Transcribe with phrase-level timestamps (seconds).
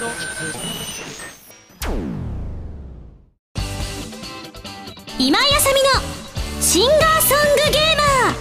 [0.00, 0.12] 今井
[5.54, 5.90] あさみの
[6.62, 8.36] シンガーソングゲーマー。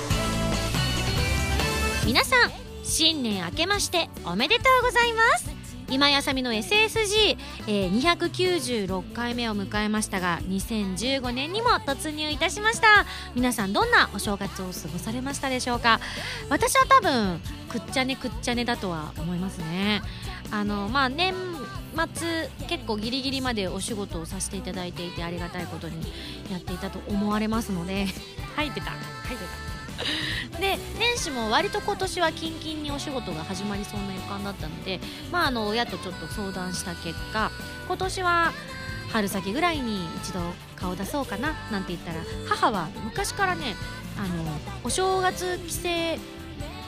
[2.06, 2.52] 皆さん
[2.86, 5.50] 新年明けましておめでとうございます。
[5.90, 7.38] 今井あさみの ssg
[7.68, 13.06] え296回目を迎えましたが2015年にも突入いたしました。
[13.36, 16.00] 皆さんどんなお正月を過ごされましたでしょうか？
[16.50, 20.02] 私は多分くっちゃねくっちゃねだとは思いますね。
[20.52, 21.36] あのまあ年
[22.08, 25.96] 末結構ギリギリまでお仕事をさせていただいていてありがたいことに
[26.52, 28.08] やっていたと思われますので。
[28.56, 28.92] 入ってた。
[28.92, 29.46] 入って
[30.54, 30.60] た。
[30.60, 35.00] で年始も割と今年はキンキンにお仕事が始まりそうな予感だったので、
[35.32, 37.52] まあ、あの親とちょっと相談した結果
[37.88, 38.54] 今年は
[39.12, 40.40] 春先ぐらいに一度
[40.76, 43.76] 顔出そうかななんて言ったら母は昔からね
[44.18, 44.44] あの
[44.84, 45.80] お正月帰省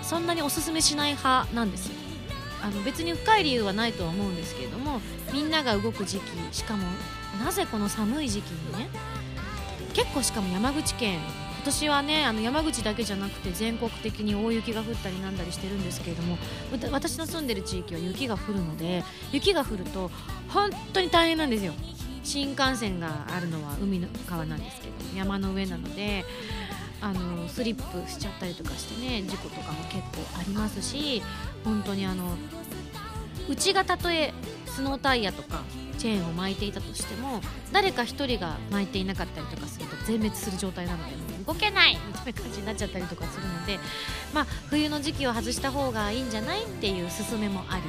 [0.04, 2.01] そんなにおすすめしない派なんですよ
[2.62, 5.02] あの別に深い理由はないとは思うんですけれども
[5.34, 6.84] みんなが動く時期しかも
[7.44, 8.90] なぜこの寒い時期にね
[9.94, 11.20] 結構しかも山口県
[11.62, 16.38] 今年はねあの山口だけじゃなくて全国的に大雪が降ったりなんだりしてるんですけれども
[16.92, 20.10] 私の住んでる地域は雪が降るので雪が降ると
[20.50, 21.74] 本当に大変なんですよ。
[22.24, 26.24] 新幹線があるのは海の川なんですけど山の上なので
[27.02, 31.22] あのスリップしちゃったりとかしてね事故とかも結構ありますし
[31.64, 32.36] 本当にあの
[33.50, 34.34] うちがたとえ
[34.68, 35.62] スノータイヤとか
[35.98, 37.42] チェーンを巻いていたとしても
[37.72, 43.78] 誰か1人が巻いていなかったりとかすると全滅する状態なので動けないみたいな感じになっちゃったりとかするので、
[44.34, 47.84] まあ、冬の時期を外した方がいいんじゃないっていう勧めもあり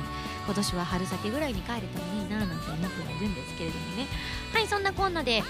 [0.44, 4.06] 今年は春先ぐらいに帰れたらいいななんて思ってはいるんですけれどもね。
[4.52, 5.42] はいそんなこんなで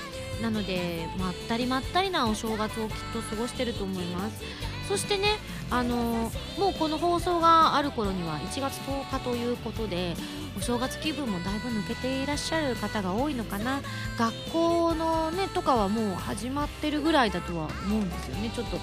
[0.43, 4.43] なのでまったりまったりなお正月をきっと過ごしてると思います。
[4.89, 5.39] そしてね
[5.71, 10.15] あのー、もうこの放送がある頃には1月10日ということで
[10.57, 13.81] お正月気分もだいぶ抜けていらっしゃる方が多いのかな。
[14.19, 18.51] 学校のねとかはもう始まってるぐらいだとは思うんですよね。
[18.55, 18.79] ちょっと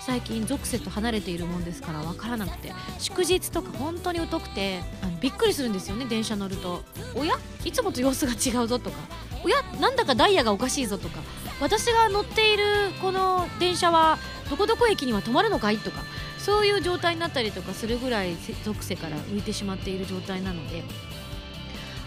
[0.00, 2.72] 最近属性と離れているもんですから分からなくて。
[2.98, 6.06] 祝日とか本当に疎くてあのびっくりするんですよね。
[6.06, 6.82] 電車乗ると。
[7.14, 7.38] おや？
[7.64, 8.96] いつもと様子が違うぞとか。
[9.44, 9.62] おや？
[9.80, 11.20] なんだかダイヤがおかしいぞとか。
[11.60, 12.64] 私が乗っている
[13.00, 14.18] この電車は
[14.50, 16.02] どこどこ駅には止まるのかいとか。
[16.38, 18.34] そういう状態になったりとかするぐらい
[18.64, 20.82] 属性から浮いてしまっている状態なので。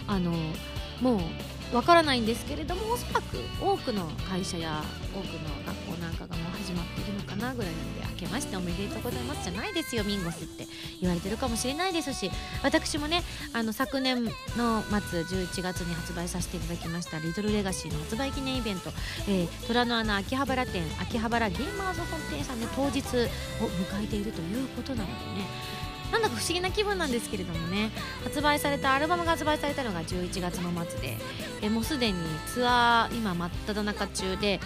[0.06, 0.32] あの
[1.00, 1.20] もう
[1.74, 10.66] わからないんですけれどもおそらく多くの会社や多くの学校なんかがもう始まっているのかなぐらいなので明けましておめでとうございますじゃないですよミンゴスって
[11.00, 12.30] 言われてるかもしれないですし
[12.62, 13.22] 私もね
[13.52, 14.30] あの昨年の
[15.10, 18.90] 末11月に発売させていただきました「リトルレガシー」の発売記念イベント、
[19.28, 25.46] えー、虎の穴秋葉原店秋葉原ゲーマーズ本店さんで当日を迎えているということなのでね
[26.12, 27.90] なんだか不思議な気分なんですけれどもね。
[28.24, 31.16] 発売されたアルバムが発売されたのが11月の末で。
[31.62, 34.60] えもうすでにツアー今真っ只中中で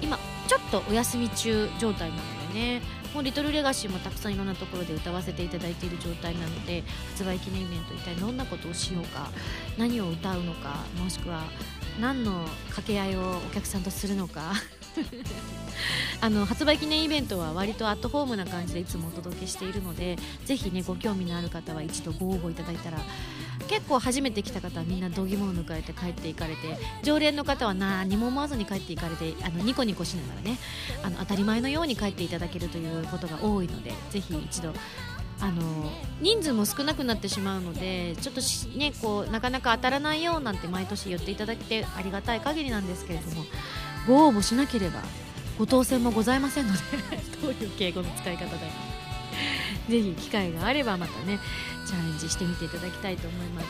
[0.00, 3.04] 今ちょっとお休み中状態なのでね。
[3.14, 9.30] もうリトルレガシーもたくさんいろんなところで歌わせていただいている状態なので発売記念イベント一体どんなことをしようか
[9.78, 11.44] 何を歌うのかもしくは
[12.00, 14.52] 何の掛け合いをお客さんとするのか。
[16.20, 22.98] あの発売記念イベントは割とアットホームな感じでいつもお届けしているのでぜひねご興味のある方は一度ご応募いただいたら
[23.68, 30.58] 結構初めて来た方はみんな度肝を抜かれて帰っていかれて常連の方は何も思わずに帰っていかれてあのニコニコしながらね
[31.02, 34.72] あの当たり前のように帰っていただけるということが多いのでぜひ一度
[35.40, 35.62] あの
[36.20, 38.40] 人数も少なくなってしまうのでちょっと
[38.78, 43.44] ねこうなかなか当たらないよなんて毎年言っていただけてありがたい限りなんですけれども
[44.06, 45.00] ご応募しなければ
[45.58, 46.80] ご当選もございませんので
[47.42, 48.72] どういう敬語の使い方だよ。
[49.88, 51.38] ぜひ機会があればまたね
[51.86, 53.66] チャレンジしてみていただきたいと思います。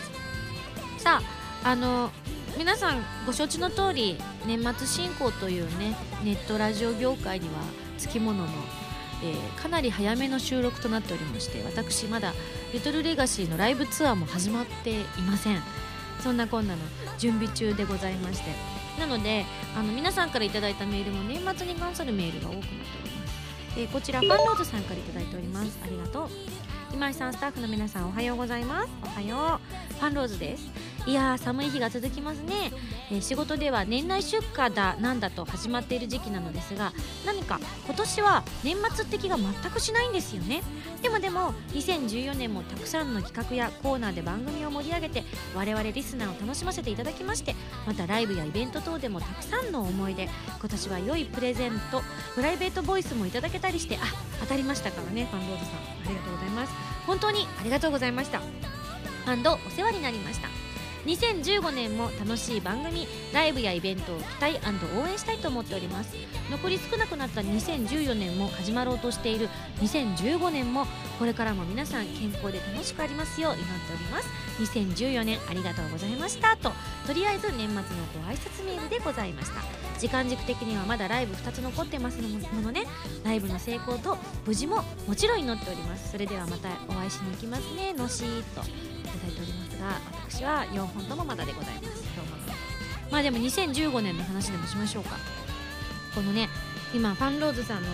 [0.99, 1.21] さ
[1.65, 2.11] ああの
[2.59, 4.17] 皆さんご承知の通り
[4.47, 7.55] 年末進行というねネットラジオ業界には
[7.99, 8.49] つきものの、
[9.23, 12.35] えー、かなり早めの収録となっておりまして私まだ
[12.73, 15.63] リトルレガシーのライブツアーも始まっていません。
[16.21, 16.83] そんなこんなの
[17.19, 18.51] 準備中でございまして。
[18.99, 19.45] なので
[19.77, 25.79] あの皆さんから頂いたメールも年末に関するメールが多くなっております、え、こちらファンロードさんから頂いております。
[25.83, 26.29] ありがとう。
[26.93, 28.89] 今井さんスタッフの皆さんおはようございます。
[29.03, 29.61] おはよ
[29.91, 29.95] う。
[29.95, 30.71] ファンローズです。
[31.07, 32.73] いや寒い日が続きますね、
[33.11, 36.93] えー、仕事では年内出荷だなんだと始まっている時期なのですが
[37.27, 40.63] 何か今年は年末的が全くしないんですよね。
[41.03, 45.25] でもでも2014年もたくさんの企画やコーナーで番組を盛り上げて
[45.55, 47.55] 我々リスナーを楽しませていただきまして
[47.87, 52.01] またライブやイベント等でもたくさんの思い出今年は良いプレゼント
[52.35, 54.01] プライベートボイスもいただけたりしてあ
[54.41, 55.75] 当たりましたからねファンロードさん。
[56.07, 56.73] ありがとうございます。
[57.07, 58.41] 本当にありがとうございました。
[59.27, 60.49] ハンドお世話になりました。
[61.05, 64.61] 2015年も楽しい番組ライブやイベントを期待
[64.99, 66.17] 応援したいと思っております。
[66.51, 69.49] 残り少なくなった2014年も始まろうとしている
[69.81, 70.87] 2015年も
[71.19, 74.29] これからも皆さん健康で楽しくありますよう祈っております。
[74.61, 76.73] 2014年ありがとうございましたと。
[77.07, 79.63] とりあえず年末のご挨拶メールでございました。
[79.99, 82.85] 時間軸的にはまだライブ2つ残ってますものね。
[83.25, 84.17] ライブの成功と
[84.47, 86.13] 無事ももちろん祈っております。
[86.13, 87.93] それではまたお会いしに行きますね。
[87.93, 88.61] のしーと。
[88.61, 88.65] い
[89.07, 89.64] ただいております。
[89.85, 92.03] が私は4本ともまだでございます。
[92.15, 92.37] 今日も。
[93.11, 95.17] まあでも2015年の話でもしましょうか。
[96.15, 96.49] このね
[96.95, 97.89] 今ファンローズさんの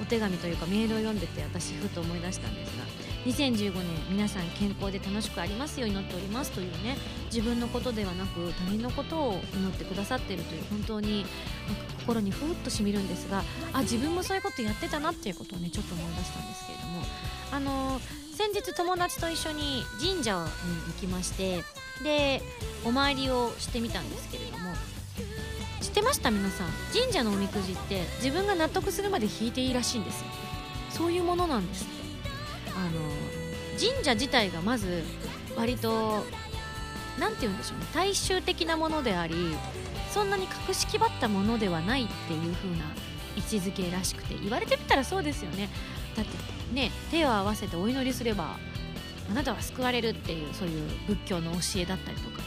[0.00, 2.84] お手紙というかメールを読んでて私ふと思い出したんですが
[3.26, 6.96] 2015年皆さん健康で楽しくありますように祈っておりますというね
[7.26, 11.26] 自分のことではなく他人のことを祈ってくださっているという本当に
[12.00, 17.02] 心にふーっとしみるんですがあ自分もそういうことやってたなっていうことをねちょっと思い出したんですけれども
[17.52, 21.64] あのー、先日友達と一緒に神社に行きまして
[22.04, 22.42] で
[22.84, 24.74] お参りをしてみたんですけれども
[25.80, 26.30] 知ってました？
[26.30, 26.68] 皆さん。
[26.92, 30.26] 神社のおみくじって自分が納得するまで引いていいらしいんですよ。
[30.90, 31.84] そういうものなんです。
[31.84, 31.92] って
[32.76, 32.90] あの
[33.78, 35.02] 神社自体がまず
[35.56, 36.24] 割と
[37.18, 37.86] 何て言うんでしょうね。
[37.94, 39.34] 大衆的なものであり
[40.12, 42.84] そんなに格式ばったものではないっていう風な
[43.36, 45.70] 位置づけらしくて言われてみたらそうですよね。
[46.14, 48.56] だってね手を合わせてお祈りすれば
[49.30, 52.42] あなたは救われるっていうそういう仏教の教えだったりとか。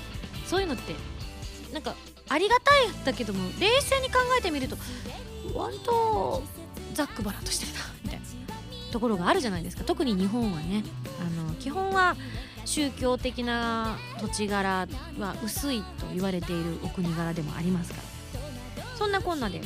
[0.49, 0.95] そういうのって
[1.71, 1.93] なんか
[2.27, 4.75] ありがたいだけども冷静に考えてみると
[5.53, 6.41] 割と
[6.95, 8.25] ざっくばらんとしてるなみたいな
[8.91, 9.83] ところがあるじゃないですか。
[9.83, 10.83] 特に日本はね
[11.19, 12.15] あの基本は
[12.65, 14.87] 宗教的な土地柄
[15.19, 18.03] は薄いと言われているお国柄でもありますから。
[18.97, 19.61] そんなこんなで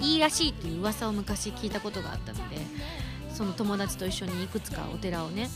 [0.00, 2.56] いいらしいっていう噂を昔聞いたことがあったので
[3.34, 5.48] その友達と一緒にいくつかお寺をね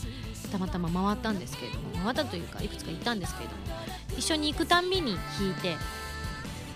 [0.51, 3.61] たまたま回ったんですけれども回ったというかいくつか行ったんですけれども
[4.17, 5.75] 一緒に行くたんびに引いて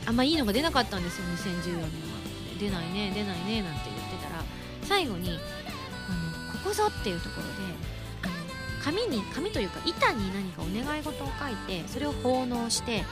[0.05, 2.19] あんまいいのが出なかったんですよ2014年は。
[2.59, 4.43] 出ないね出ないねなんて言ってたら
[4.83, 7.79] 最後にあのここぞっていうところで
[8.83, 13.03] 紙に紙というか板に何かお願い事を書いてそれを奉納して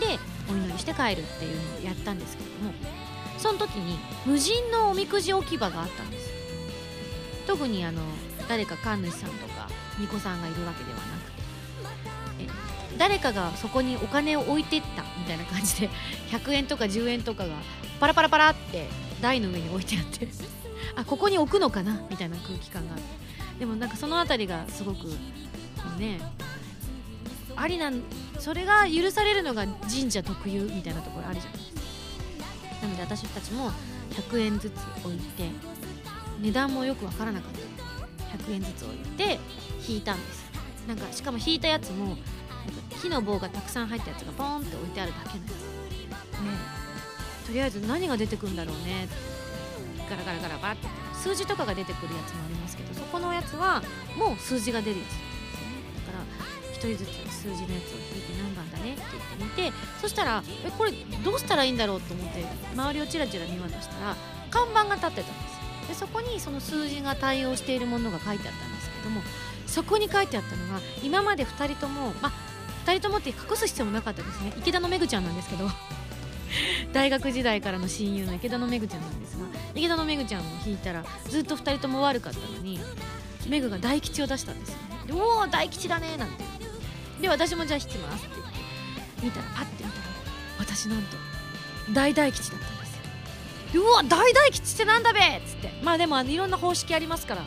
[0.00, 0.18] で
[0.50, 2.72] お祈りして帰るっていうのをやったんですけれども
[3.38, 6.21] その時に無人のおみくじ置き場があったんです
[7.46, 8.02] 特にあの
[8.48, 11.42] 誰か神主さんとか巫女さんがいるわけではなくて。
[12.40, 15.90] え誰かがそこにお金を置いてったみたいな感じで
[16.30, 17.54] 100円とか10円とかが
[17.98, 18.86] パラパラパラって
[19.20, 20.28] 台の上に置いてあって。
[20.94, 22.02] あここに置くのかな？
[22.10, 22.96] みたいな空気感が
[23.58, 25.06] でもなんかその辺りがすごく
[25.98, 26.20] ね
[27.56, 28.02] ありなん
[28.38, 31.80] それが許されるのが神社特有みたいなところあるじゃないですか。
[32.82, 33.70] なので私たちも
[34.10, 34.74] 100円ずつ
[35.04, 35.48] 置いて
[36.42, 38.42] 値段もよく分からなかった。
[38.44, 39.38] 100円ずつ置いて
[39.88, 40.50] 引いたんです。
[40.86, 42.16] なんかしかも引いたやつも
[43.00, 46.50] 木の棒がたくさん入ったやつがポーンって置いてあるだけのやつね
[47.46, 49.08] とりあえず何が出てくるんだろうね。
[50.10, 50.88] ガラガラガラバって。
[51.14, 53.80] 数字とかが出てくるやつもありますけどそこのやつは
[54.18, 55.10] もう数字が出るやつ。
[56.06, 56.24] だから
[56.74, 59.02] 1人ずつ数字のやつを引いて何番だねって
[59.38, 62.44] 言ってみてそしたらえこれどうしたらいいんだろうと思って
[62.74, 64.16] 周りをチラチラ見渡したら
[64.50, 65.61] 看板が立ってたんです。
[65.88, 69.20] でそこにその数字が対応しているものが書いてあったんですけども
[69.66, 72.32] そこに書いてあったのが今まで2人ともま
[72.84, 74.52] 2人ともって隠す必要もなかったですね。
[74.58, 75.68] 池田のめぐちゃんなんですけど
[76.92, 82.80] 大学時代からの親友の池田のめぐちゃんなんですが池田のめぐちゃんを引いたらずっと2人とも悪かったのに
[83.46, 84.82] めぐが大吉を出したんですよね。
[85.06, 86.44] でおお大吉だねなんて。
[87.20, 90.04] で私もじゃあ引きますって言って見たらパッて見たら
[90.58, 91.16] 私なんと
[91.92, 92.71] 大大吉だった。
[93.74, 95.70] うわ大大吉ってなんだべっつって。
[95.82, 97.42] まあでもあのいろんな方式ありますから。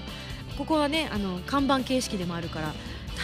[0.57, 2.73] ここはねあの看板形式でもあるから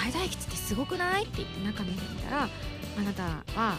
[0.03, 2.49] 大大吉ってすごくないって言って中見てみたら
[2.97, 3.23] あなた
[3.57, 3.77] は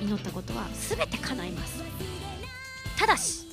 [0.00, 1.84] 祈ったことは全て叶います。
[2.98, 3.44] ただし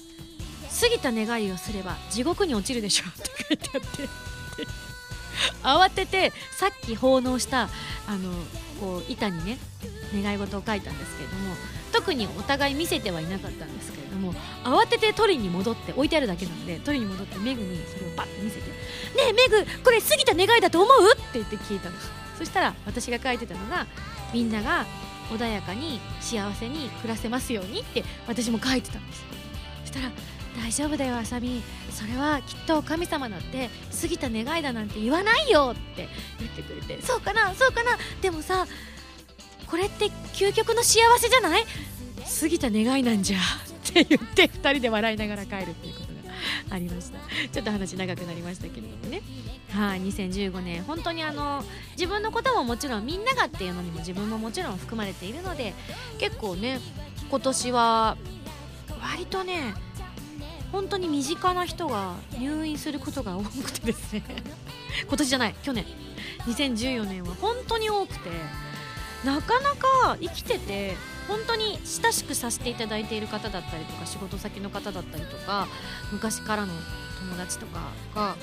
[0.81, 4.07] 過ぎた願いをすれば地獄に落ちるでしょって書いてあって。
[5.63, 7.63] 慌ててさっき奉納した
[8.07, 8.31] あの
[8.79, 9.57] こう板にね
[10.13, 11.55] 願い事を書いたんですけれども
[11.91, 14.33] 特にお互い見せてはいなかったんですけれども
[14.63, 18.75] 慌てて取りに戻って置いてあるだけなので取りに戻ってメグにそれをバッて見せて「ね
[19.29, 23.85] えメグこれ過ぎた願いだと思う?」って言って聞いたんですそしたら私が書いてたのが
[24.33, 24.85] みんなが
[25.29, 29.23] 穏やかに幸せに暮らせますようにって私も書いてたんです。
[29.85, 30.11] そしたら
[30.61, 31.61] 大丈夫だよあさみ。
[31.89, 33.69] それはきっと神様だって
[34.01, 37.97] 過ぎた願いだなんて言わないよって言ってくれてそうかなそうかな。
[38.21, 38.67] でもさ
[39.67, 41.63] これって究極の幸せじゃない？
[42.39, 43.37] 過ぎた願いなんじゃ。
[43.37, 43.39] っ
[43.93, 46.05] て言って2人で笑いながら帰るっていうこと
[46.69, 47.19] がありました。
[47.51, 49.21] ちょっと話長くなりましたけれどもね。
[49.71, 50.83] はい2015年。
[50.83, 51.63] 本当にあの
[51.93, 55.73] 自分のことももちろんみんながっていうのにも自分ももちろん含まれているので
[56.19, 56.79] 結構ね
[57.29, 58.17] 今年は
[59.01, 59.73] 割とね
[60.71, 64.23] 本当に身近な人が入院することが多くてですね。
[65.07, 65.85] 今年じゃない去年。
[66.45, 68.29] 2014年は本当に多くて。
[69.25, 70.95] なかなか生きてて
[71.27, 75.67] 本当に親しくさせていただいている方だったりとか仕事先の方だったりとか
[76.11, 76.73] 昔からの
[77.19, 78.35] 友達とかが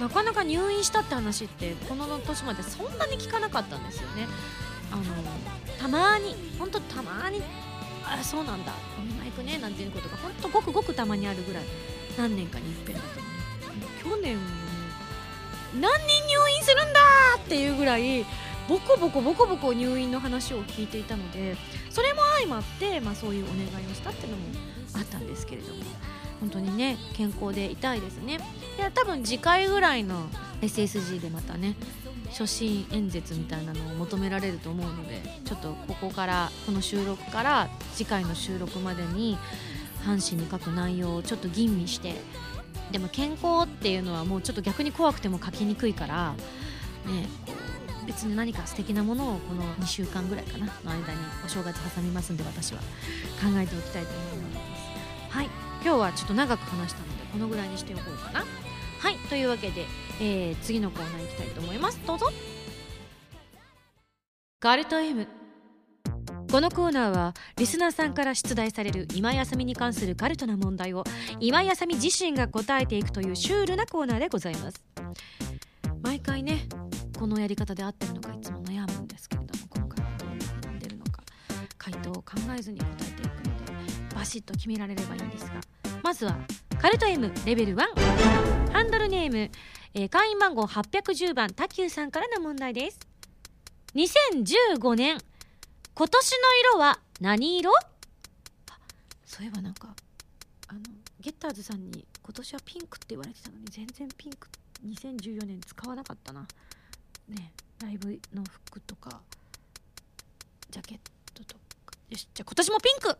[0.00, 4.28] なかなか入院したって話ってこの年までそんなに聞かなかったんですよね。
[4.92, 5.02] あの
[5.78, 7.42] たまに本当たまに
[8.04, 11.64] あそうなんだお見舞い行くねなんていうことが本当ごくごくたまにあるぐらい
[12.16, 13.20] 何年かに一遍だと
[14.06, 14.42] 思う去年も
[15.74, 17.00] 何人入院するんだ
[17.36, 18.24] っていうぐらい
[18.68, 21.56] ボコボコボコボコ入院の話を聞いていたので
[21.90, 24.42] それも相まって、まあ、そういうお願いをしたっていうのも
[24.94, 25.82] あったんですけれども。
[26.40, 28.38] 本当にね健康でいたいですね。
[28.78, 30.28] いや多分次回ぐらいの
[30.62, 31.74] SSG でまたね
[32.30, 39.38] 初心演説みたいなのを求められると思うのでちょっとここからこの収録から次回の収録までに
[40.04, 42.14] 阪神に書く内容をちょっと吟味して
[42.92, 46.34] でも健康っていうのはもうちょっと逆に怖くても書きにくいから
[47.06, 47.67] ねこう
[48.08, 52.84] 別に何か素敵なものをこの2週間ぐらいかなの間にお正月挟みますんで私は考
[53.56, 54.60] えておきたいと思いま
[55.30, 55.36] す。
[55.36, 55.46] はい。
[55.84, 58.46] 今日はちょっと長く話したのでこのぐらいにしておこうかな。
[58.98, 59.16] はい。
[59.28, 59.84] というわけで、
[60.22, 62.00] えー、次のコーナー行きたいと思います。
[62.06, 62.32] どうぞ。
[64.60, 65.28] ガルト M
[66.50, 71.04] このコーナーはリスナーさんから出題される今井あさみに関するカルトな問題を
[71.40, 74.82] 今井あさみ自身が答えていくというシュールなコーナーでございます。
[76.02, 76.66] 毎回ね
[77.18, 81.20] このやり方で合ってるのかいつも悩むんですけれども今回はどういうふうに出るのか
[81.76, 82.22] 回答を考
[82.56, 85.54] えずに答えていくのでバシッと決められればいいんですが
[86.04, 86.38] まずは
[86.80, 89.50] カルト M レベル1ハンドルネーム、
[89.94, 93.00] えー、会員番号810番タキューさんからの問題です。
[93.96, 95.18] 2015年
[95.94, 96.36] 今年の
[96.74, 97.72] 色は何色？
[99.26, 99.88] そういえばなんか
[100.68, 100.80] あの
[101.18, 104.48] ゲッターズさんに今年はピンクって言われてたのに全然ピンク
[104.86, 106.46] 2014年使わなかったな。
[107.28, 109.20] ねライブの服とか
[110.70, 110.98] ジャケッ
[111.34, 111.62] トとか。
[112.08, 113.16] よしじゃあ今年もピンク。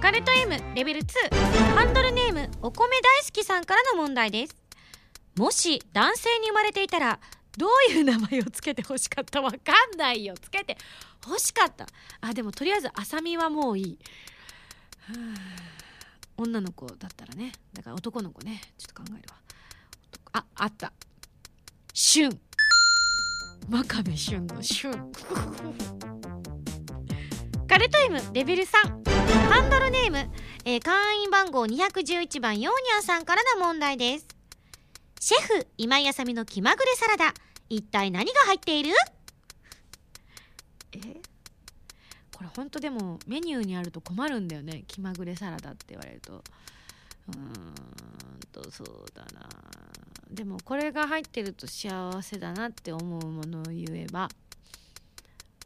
[0.00, 4.56] カルト M レベル2ハンドルネームお米大好きさんからの問題です。
[5.36, 7.18] もし男性に生まれていたら
[7.56, 9.40] どういう名前をつけて欲しかった？
[9.40, 9.56] わか
[9.94, 10.34] んないよ。
[10.40, 10.76] つけて
[11.26, 11.86] 欲しかった。
[12.20, 13.98] あでもとりあえずあさみはもういい。
[16.36, 17.52] 女の子だったらね。
[17.72, 18.60] だから男の子ね。
[18.76, 19.36] ちょっと考えるわ。
[20.32, 20.92] ああった。
[21.96, 22.28] 旬
[23.68, 24.90] 真壁旬の旬
[27.68, 28.68] カルト M レベル3
[29.48, 30.28] ハンドルネーム、
[30.64, 34.26] えー、会員番号211番ヨーニャンさんからの問題です。
[35.20, 37.32] シェフ今井あさみの気まぐれサラダ。
[37.68, 38.90] 一体何が入っている？
[40.94, 40.98] え？
[42.34, 44.82] これほんとでもメニューにあると困るんだよね。
[44.88, 46.42] 気まぐれサラダって言われると。
[47.28, 47.74] うーん
[48.50, 49.48] とそうだな。
[50.34, 54.28] でもこれが入ってると幸せだなって思うものを言えば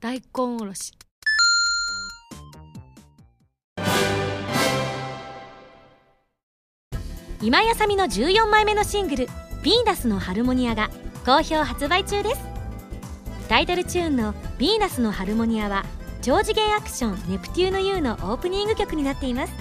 [0.01, 0.23] 大根
[0.61, 0.93] おろし。
[7.41, 9.27] 今井あさみの14枚目のシングル
[9.63, 10.91] 「ヴィーナスのハルモニア」が
[11.25, 12.41] 好評発売中です。
[13.49, 15.87] タイトルチューンの「ヴィーナスのハルモニア」は
[16.21, 19.53] 超次元アクション「ネプテューヌ U」のオープニング曲になっています。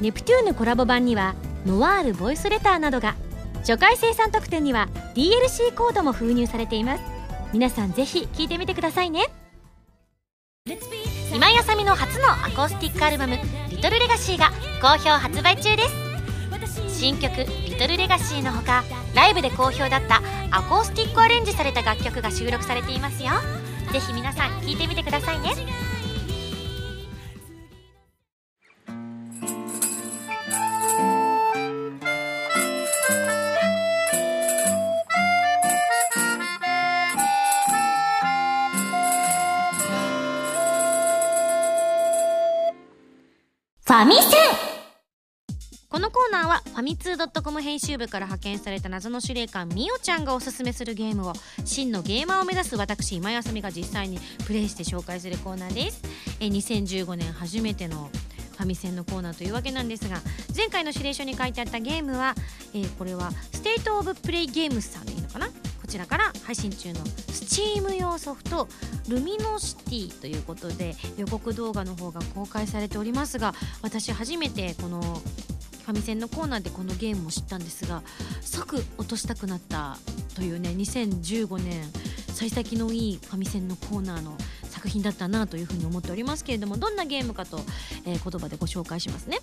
[0.00, 1.34] ネプテューヌコラボ版には
[1.64, 3.14] ノワールボイスレターなどが
[3.62, 7.02] 初回生産特典には DLC コードも封入されています。
[7.52, 9.26] 皆さんぜひ聴いてみてくださいね。
[11.32, 13.38] 今井あさみの初のアコースティックアルバム
[13.70, 14.50] 「リトルレガシーが
[14.80, 16.98] 好評発売中です。
[16.98, 23.30] 新曲「リトルレガシーのほかライブで好評だったアコースティックアレンジされた楽曲が収録されていますよ。
[23.92, 25.50] ぜひ皆さん聴いてみてくださいね。
[44.02, 44.28] ァミセン。
[45.88, 51.34] このコーナーはファミツー .com 編集部から派遣された謎の司令官みおちゃんがおすすめするゲームを
[51.66, 56.02] 真のゲーマーを目指す私今井あさみが実際にプレイして紹介するコーナーです。
[56.40, 58.10] え2015年初めての
[58.56, 60.20] ファミセンのコーナーというわけなんですが
[60.56, 62.34] 前回の指令書に書いてあったゲームは、
[62.74, 65.48] えーこれはステートオブプレイゲームスさんでいいのかな？
[65.92, 68.66] ちらから配信中のスチーム用ソフト
[69.08, 78.02] ルミノシティということで予告動画の方が公開されておりますが私初めてこのファミセンのコーナーでこのゲームを知ったんですが
[78.40, 79.98] 即落としたくなった
[80.34, 81.82] というね2015年
[82.32, 84.34] 幸先のいいファミセンのコーナーの
[84.82, 87.60] 作品だったなというふうに思っておりますけれどもどんなゲームかと、
[88.04, 89.38] えー、言葉でご紹介しますね、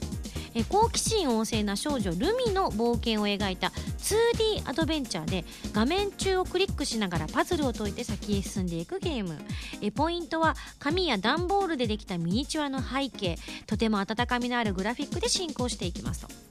[0.54, 9.38] えー、好奇心旺盛な少女ルミの冒険を描いた 2D アドベンチャーで画面中をクリックしながらパズルを解いて先へ進んでいくゲーム、
[9.82, 16.50] えー、ポイントは紙や段ボールでできたミニチュアの背景とても温かみのあるグラフィックで進行していきますと。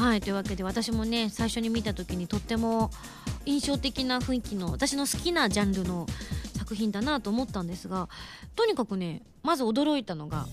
[0.00, 2.92] はいというわけで私もね最初に見た時にとっても
[3.46, 6.06] 印象的な雰囲気の私の好きなジャンルの
[6.68, 8.10] 作品だなと思ったんですが
[8.54, 10.46] とにかくねまず驚いたのが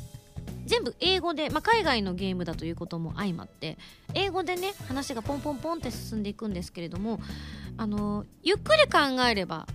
[0.66, 3.78] 全部英語で、まあ、海外のゲームだということも相まって
[4.14, 7.20] 英語でね話がポンポンポンって進んでいくんですけれども
[7.76, 9.68] あのゆっくり考えれば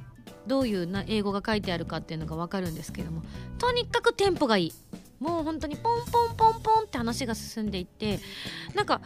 [0.46, 3.22] どういうな英語が書いてあるかっていうのが分かるんですけども
[3.58, 4.72] とにかくテンポがいい。
[5.20, 8.18] もう本当にポンポンポンポンって話が進んでいって
[8.74, 9.04] なんか考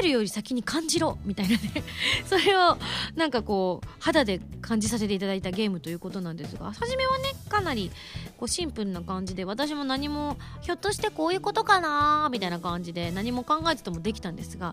[0.00, 1.84] えるより先に感じろみたいなね。
[2.26, 2.76] それを
[3.14, 7.92] なんかこう肌で感じさせていただいたゲームということなんですが初めはねかなり
[8.36, 14.72] こうシンプルな感じで私も何もひょっとしてこういうことかなみたいな感じで何も考えててもできたんですが、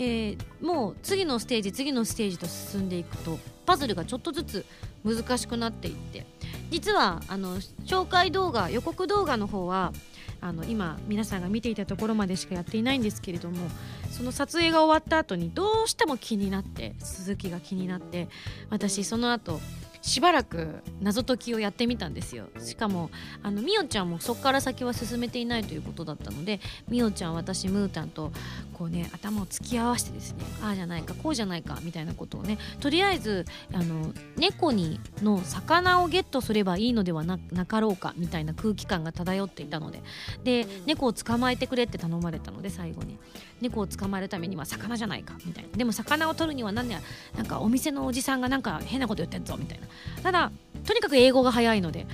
[0.00, 4.66] えー、もう次のステージ次のステージと進んでいくとパズルがちょっとずつ
[5.04, 6.26] 難しくなっていって
[6.70, 9.92] 実はあの紹介動画予告動画の方は
[10.40, 13.68] あの今皆さんが見ていたところまでしかやっていないんですけれども
[14.10, 18.28] その撮影が終わった後にどうしても気になって鈴木が気になって
[18.70, 19.60] 私その後
[20.02, 22.48] しばらく謎解きをやってみたんですよ。
[22.58, 23.10] しかも
[23.42, 28.32] あのみおちゃんもそこから先は進めていないということだったのでみおちゃん私ムータンと
[28.72, 40.02] こうね頭を突き合わせてですねああじゃないかこうじゃないかみたいなことをねとりあえずあの猫にの魚をゲットすればいいのではなかろうかみたいな空気感が漂っていたので
[40.44, 43.18] で猫を捕まえてくれって頼まれたので最後に。
[43.60, 45.76] 猫を捕まえるためには魚じゃないかみたいな。
[45.76, 47.00] でも魚を取るには何や
[47.36, 49.86] なんかお店のおじさんがなんか変なこと言ってんぞみたいな。
[50.22, 50.52] ただ
[50.84, 52.06] とにかく英語が早いので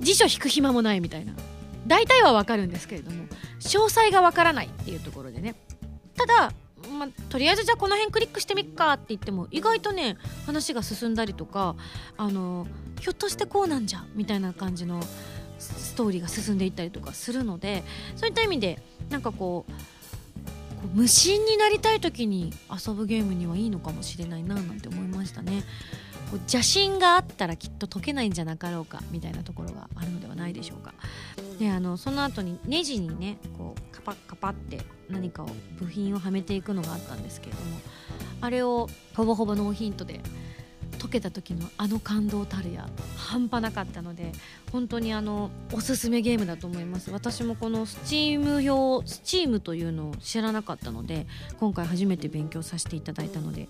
[0.00, 1.32] 辞書引く暇もないみたいな
[1.86, 3.24] 大体はわかるんですけれども
[3.60, 5.54] 詳細がわからないっていうところでね
[6.16, 6.52] ただ
[6.90, 11.76] まあ、とりあえずじゃあこの辺クリックしてみっかって言っても意外とね話が進んだりとか
[12.16, 12.66] あの
[13.00, 15.00] ひょっとしてこうなんじゃみたいな感じの
[15.58, 17.84] ストーリーが進んでいったりとかするので
[18.16, 19.72] そういった意味でなんかこう
[20.94, 25.62] 無心になりたい時に遊ぶゲームにはいいのかもしれないななんて思いましたね。
[26.36, 30.94] 邪心があったらきっと解けないんじゃなかろうかみたいなところがあるのではないでしょうか。
[31.58, 37.78] であのその後にネジにねこうカパッカパって何かを部品をはめていくのがあったんですけれども
[38.40, 40.20] あれをほぼほぼノーヒントで
[40.98, 44.32] 解けた時のあの感動たるや半端なかったので
[44.70, 47.10] 本当にあのおすすめゲームだと思います。
[47.10, 51.26] 私もこのスチーム表スチームというのを知らなかったので
[51.58, 53.68] 今回初めて勉強させていただいたので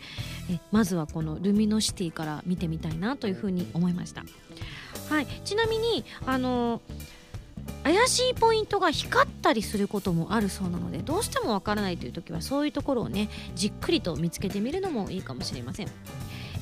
[0.50, 4.24] えまずはこのルミノシティから見てみたいなというふうに思いました。
[5.08, 6.80] はいちなみにあの
[7.84, 15.88] 怪しいポイントが光ったりすることもあるそうなのでどうしてもわからないという時はそういうところをねじっくりと見つけてみるのもいいかもしれません。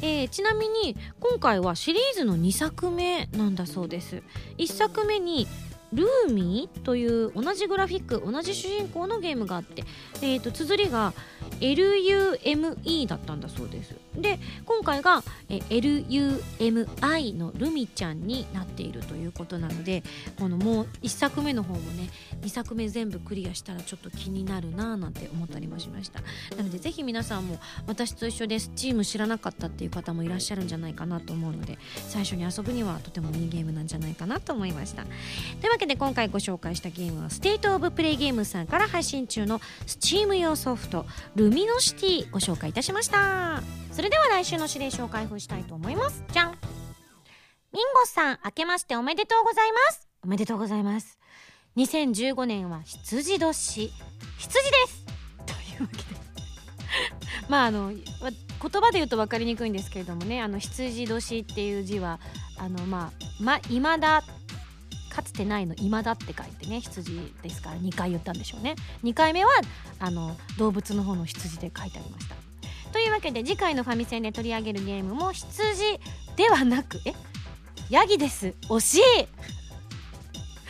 [0.02, 4.22] えー、ちなみに今回はシリーズの2作目なんだそうです。
[4.58, 5.46] 1作目に
[5.92, 9.84] ルーミーという同じグラフィック同じ主人公のゲームがあって、
[10.22, 11.12] えーと、綴りが
[11.60, 13.94] LUME だったんだそうです。
[14.16, 20.02] で今回が LUMI のルミちゃんになっているということなので
[20.38, 22.10] このもう1作目の方もね
[22.42, 26.20] 2作目全部クリアしたらちょっと気になるなぁなんて思ったりもしました。
[26.56, 31.78] なのでぜひ皆さんも私と一緒でスチーム知らなかったっていう方もいらっしゃるんじゃないかなと思うので
[32.08, 35.04] 最初に遊ぶにはとてもいいゲームなんじゃないかなと思いました。
[35.04, 35.08] と
[35.66, 40.09] いうわけで今回ご紹介したゲームはステートオブプレイゲームさんから配信中のスチーム。
[40.10, 43.62] チーム用ソフトルミノシティご紹介いたしました。
[43.92, 46.24] それでは来週の指令書を開封したいと思います。
[46.32, 46.48] じゃん。
[46.50, 46.56] ミン
[47.94, 50.08] ゴさん明けましておめでとうございます。
[50.24, 51.20] おめでとうございます。
[51.76, 53.92] 2015年は羊年
[54.36, 55.06] 羊です。
[55.46, 56.02] というわけで。
[57.48, 58.02] まああの言
[58.82, 60.42] 葉で言うと分かりにくいんですけれどもね。
[60.42, 62.18] あの羊年っていう字は
[62.58, 64.24] あのまあま未だ
[65.10, 68.76] かつてないの今だって書いてね羊ですから2回言ったんでしょうね。
[69.04, 69.50] 2回目は
[69.98, 72.36] あの動物の方の羊で書いてありました。
[72.92, 76.00] というわけで次回のファミセンで取り上げるゲームも羊
[76.36, 77.14] ではなくえ？
[77.90, 78.54] ヤギです。
[78.68, 79.00] 惜しい。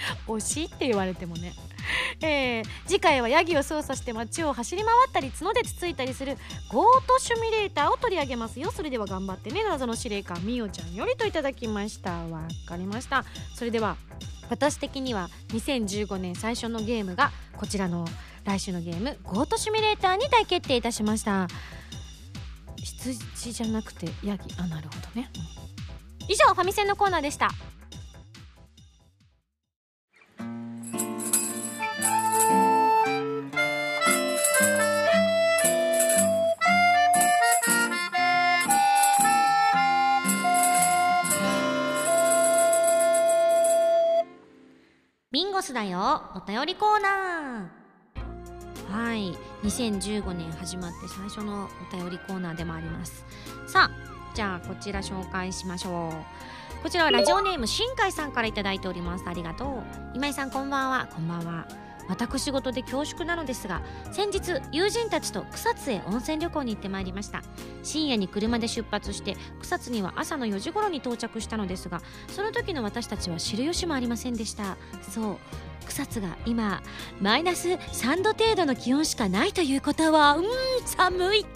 [0.27, 1.53] 惜しって言われてもね。
[2.21, 6.37] えー、次回はヤギを操作して街を走り回ったり角でつついたりする
[6.71, 8.61] ゴートシュミレーターを取り上げます。
[8.61, 9.65] よそれでは頑張ってね。
[9.65, 12.11] 謎の司令官みおちゃんよりといただきました。
[12.27, 13.25] わかりました。
[13.55, 13.97] それでは
[14.51, 18.07] 私的には2015年最初のゲームがこちらの
[18.45, 21.49] 来週のゲームゴートシュミレーターに大決定いたしました。
[22.77, 24.55] 羊じゃなくてヤギ。
[24.59, 25.31] あなるほどね、
[26.29, 27.51] 以上ファミセンのコーナーでした。
[45.33, 48.93] ビンゴスだよお便りコーナー。
[48.93, 49.33] はい。
[49.63, 53.25] 2015年始まって最初のお便りコーナーでもあります。
[53.69, 56.83] さあじゃあこちら紹介しましょう。
[56.83, 59.25] こちらはラジオネーム新海さんから頂いております。
[59.29, 59.83] ありがとう。
[60.15, 61.09] 今井さんこんばんは。
[61.15, 61.69] こんばんは。
[62.11, 63.81] 私事で恐縮なのですが
[64.13, 67.43] 先日友人たちと草津へ温泉旅行に行ってまいりました。
[67.83, 74.77] 深夜に車で出発して草津には朝の4時頃に到着したのですがその時の私たちは知る由もありませんでした。
[75.09, 75.37] そう
[75.87, 76.83] 草津が今
[77.21, 80.45] マイナス3度程度の気温しかないということはうん
[80.85, 81.47] 寒い。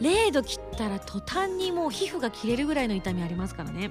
[0.00, 3.90] 0度切ったら途端にもう皮膚が切れるぐらいの痛みありますからね。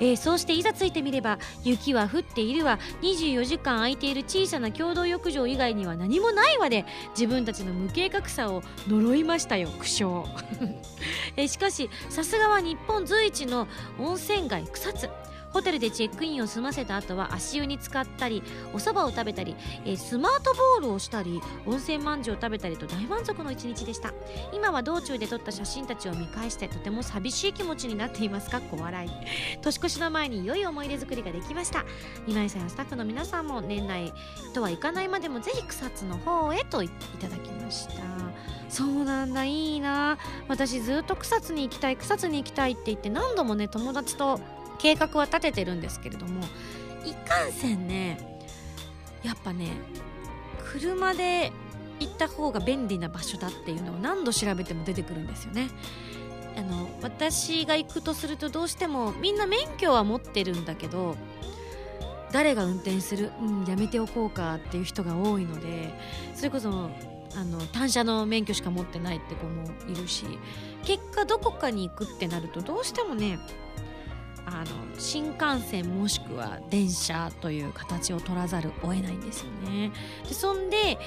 [0.00, 2.78] えー、そうしていざついてみれば雪は降っているわ。
[3.02, 9.68] 24時間空いている小さな共同浴場以外には何もないわで自分たちの無計画さを呪いましたよ。
[9.78, 10.26] 苦笑。
[11.36, 15.10] えー、しかしさすがは日本随一の温泉街草津。
[15.56, 18.42] ホテルでチェックインを済ませた後は足湯に浸かったり
[18.74, 24.12] お蕎麦を食べたり、えー、スマートボールをしたり温泉まんじゅうを食べたりと大満足の一日でした。
[24.52, 28.58] 今は道中で撮った写真たちを見返してとても寂しい気持ちになっていますか？
[28.58, 29.10] っこ笑い。
[29.62, 31.86] 年越しの前に良い思い出作りができました。
[32.26, 34.12] 今井さんやスタッフの皆さんも年内
[34.52, 37.94] とはいかないまでもぜひ草津の方へといただきました。
[38.68, 40.18] そうなんだいいな。
[40.48, 44.38] 私ずっと草津に行きたい草津に行きたいって言って何度もね友達と
[44.76, 46.44] 計画は立ててるんですけれども
[47.04, 48.40] いかんせんね
[49.22, 49.72] やっぱね
[50.64, 51.52] 車で
[52.00, 55.68] 行った方が便利な場所だっていうのを何度調べても出てくるんですよね。
[56.56, 61.16] あの私が行くとするとどうしてもみんな免許は持ってるんだけど
[62.32, 65.92] 誰が運転する、うん、やめておこうかっていう人が多いので
[66.34, 66.90] それこそ
[67.34, 70.24] あの単車の免許しか持ってないって子もいるし
[70.82, 73.38] 結果どこかに行くってなるとどうしてもね
[74.46, 74.66] あの
[74.98, 79.92] 新幹線もしくは電車という形を取らざるを得ないんですよね。
[80.26, 80.98] でそんで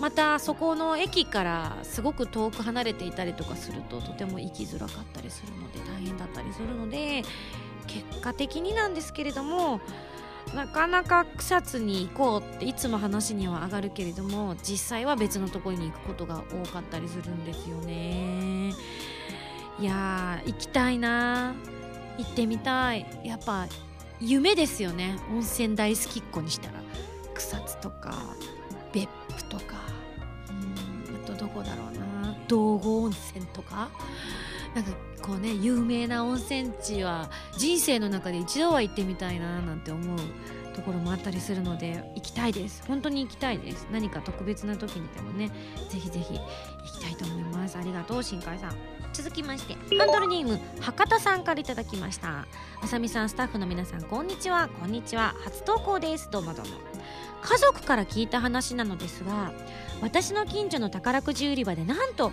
[0.00, 7.22] またそこの駅からすごく遠く離れていたりとかするととても行きづらかったりするので大変だったりするので
[7.86, 9.80] 結果的になんですけれども
[10.54, 18.72] なかなか草津に行こうっていつも話には上がるけれども実際は別のところに行くことが多かったりするんですよね
[19.78, 21.54] いやー行きたいな
[22.22, 23.06] 行ってみたい。
[23.24, 23.66] やっぱ
[24.20, 25.16] 夢ですよね。
[25.30, 26.74] 温泉大好きっ子にしたら。
[27.34, 28.14] 草津とか
[28.92, 29.76] 別府とか。
[30.50, 32.36] うんあとどこだろうな。
[32.48, 33.90] 道後温泉とか。
[34.74, 40.18] なんかこうね有名な温泉地は人生の中で一度は行ってみたいななんて思う。
[40.72, 42.82] ところもあったりするので行きたいです。
[42.86, 43.86] 本当に行きたいです。
[43.92, 45.48] 何か特別な時にでもね
[45.90, 47.76] ぜひぜひ行きたいと思います。
[47.78, 48.76] ありがとう新海さん。
[49.12, 52.46] 続きましてハンドルネーム博多さんからいただきました。
[52.80, 54.68] あさみさんスタッフの皆さんこんにちは。
[54.80, 55.34] こんにちは。
[55.44, 56.30] 初投稿です。
[56.30, 56.72] どうもどうも。
[57.42, 59.52] 家族から聞いた話なのですが
[60.00, 62.30] 私の近所の宝くじ売り場でなんと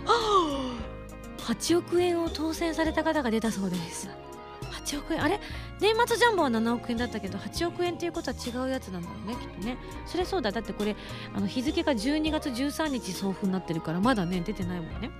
[1.38, 4.08] 8億円を当選された方が出たそうです。
[4.70, 5.22] 8億円。
[5.22, 5.40] あれ？
[5.80, 9.76] 年末ジャンボは7億円だったけど8億円っていうことは違うやつなんだろうねきっとね。
[10.06, 10.52] それそうだ。
[10.52, 10.96] だってこれ
[11.34, 15.10] あの日付が12月13日送付になってるからまだね出てないもんね、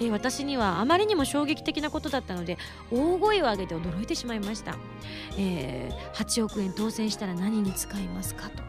[0.00, 2.58] えー、私にはあまりにも衝撃的なことだったので
[2.90, 4.76] 大声を上げて驚いてしまいました、
[5.38, 8.62] えー、8億円当選したら何に使いますかと。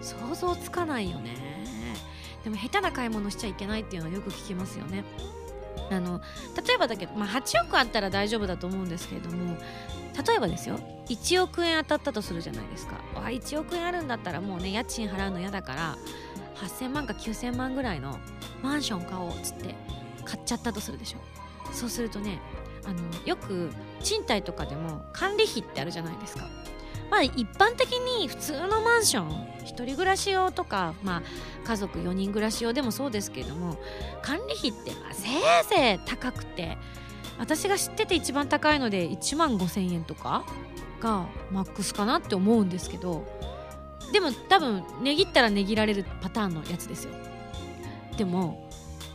[0.00, 1.36] 想像つかないよね。
[2.44, 5.04] でも下手な買い物しちゃいけないっていうのはよく聞きますよね。
[5.90, 6.20] あの
[6.66, 9.56] 例えばだけど、まあ、8億あったら大丈夫だと思うんですけれども
[10.26, 13.00] 例えばですよ1億円当たったとするじゃないですか。
[13.14, 15.96] あ1億円あるんだったらもうね家賃払うの嫌だから
[16.56, 18.18] 8000万か9000万ぐらいの
[18.62, 19.74] マンション買おうっつって
[20.24, 21.18] 買っちゃったとするでしょ。
[21.72, 22.40] そうするとね
[22.84, 23.70] あのよく
[24.02, 26.48] 賃貸とかでも管理費ってあるじゃないですか。
[27.10, 31.22] まあ一般的に普通のマンション1人暮らし用とか、まあ、
[31.66, 33.78] 家族4人暮らし用でもそうですけれども
[34.22, 35.32] 管理費ってまあせい
[35.68, 36.78] ぜい高くて
[37.38, 40.44] 私が知ってて一番高いので1万5000円とか
[41.00, 43.24] がマックスかなって思うんですけど
[44.12, 47.10] でも多分値切ったら値切られるパターンのやつですよ。
[48.16, 48.68] でも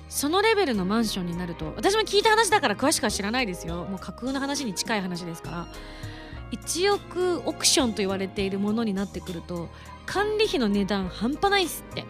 [0.08, 3.86] そのレベルのマンションになると私も聞いた話だから詳しくは知らないですよ。
[3.86, 5.68] もう架空の話に近い話ですから。
[6.54, 9.70] 1億オクションと言われているものになってくると
[10.06, 12.06] 管理費の値段半端ないっすって。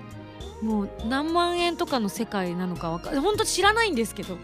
[0.62, 4.38] もう何万円とかの世界なのかわか本当知らないんですけど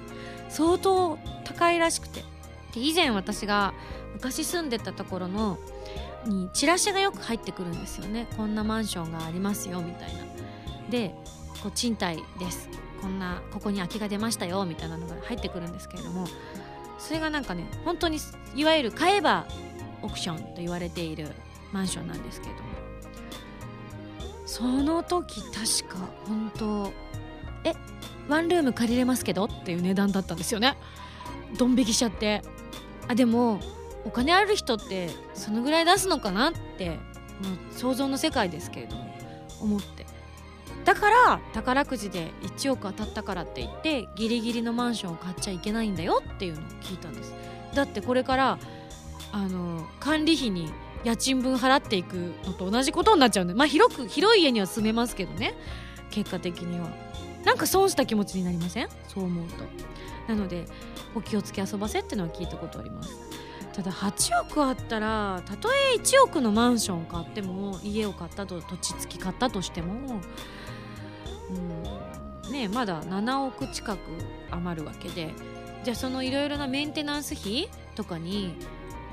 [0.49, 2.25] 相当高いらしくて。
[2.73, 3.73] で以前私が
[4.13, 5.57] 昔住んでたところの
[6.25, 8.27] にチラシがよく入ってくるんですよね。
[8.35, 10.19] こんなマンションがありますよみたいな。
[10.89, 11.15] で
[11.63, 12.69] こう賃貸です。
[13.01, 16.27] こんなここに空きが出ましたよみたいなのが入ってくるんですけれども
[16.97, 18.19] それがなんかね本当に
[18.55, 19.45] いわゆる買えば
[20.01, 21.27] オークションと言われている
[21.71, 22.69] マンションなんですけれども。
[24.45, 26.91] その時確か本当
[27.63, 27.73] え
[28.27, 30.75] ワンルーム借りれますけどっていう値段だったんですよね。
[31.57, 32.41] ドン引きしちゃって。
[33.07, 33.59] あでも
[34.05, 36.97] お金ある人ってそのぐらい出すのかなってもう
[37.77, 39.15] 想像の世界ですけれども
[39.62, 40.05] 思って。
[40.85, 47.33] だから宝くじで1億当たったからって言ってギリギリのマンションを買っちゃいけないんだよっていうのを聞いたんです。
[47.75, 48.57] だってこれから
[49.31, 50.71] あの管理費に
[51.03, 55.55] 家賃分払っていくのと同じことになっちゃうんでまあ広く広い家には住めますけどね。
[56.11, 56.89] 結果的には。
[57.45, 58.89] なんか損した気持ちになりません？
[59.07, 59.63] そう思うと。
[60.27, 60.65] なので
[61.15, 63.15] お気をつけ遊ばせってのは聞いたことあります。
[63.73, 70.19] ただ8億あったらたとえ1億のマンション買っても家を買ったと土地付き買ったとしても
[72.45, 73.99] うんねまだ7億近く
[74.51, 75.33] 余るわけで。
[75.81, 78.53] じゃあそのいろいろなメンテナンス費とかに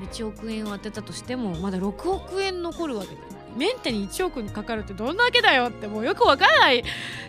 [0.02, 3.16] 1億円を当てたとしてもまだ6億円残るわけで
[3.56, 6.84] メンテに1億にかかるってどんなわけだよってもうよくわからない。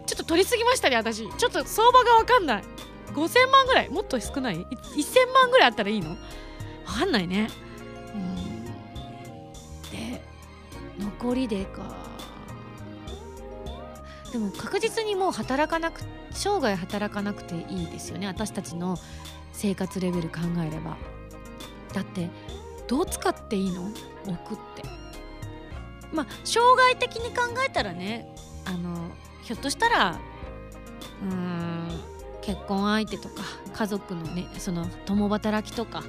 [0.06, 1.28] ちょっと取りすぎましたね私。
[1.38, 2.64] ちょっと相場がわかんない。
[3.14, 6.10] 5000万ぐらいもっと少ない？1000万ぐらいあったらいいの？
[6.12, 6.18] わ
[7.00, 7.50] かんないね。
[8.14, 8.66] うん。
[9.90, 10.22] で
[11.00, 11.96] 残りでか。
[14.34, 16.02] でも確実にもう働かなく
[16.32, 18.28] 生涯働かなくていいですよね。
[18.28, 18.98] 私たちの
[19.54, 20.98] 生活レベル考えれば。
[21.94, 22.30] だって
[22.88, 23.84] どう使っていいの？
[24.26, 24.84] 置くって。
[26.14, 28.34] まあ生涯的に考えたらね
[28.66, 29.10] あの
[29.44, 30.20] ひょっとしたら
[31.22, 31.90] うーん
[32.42, 36.04] 結婚相手とか家族のねその共働きとか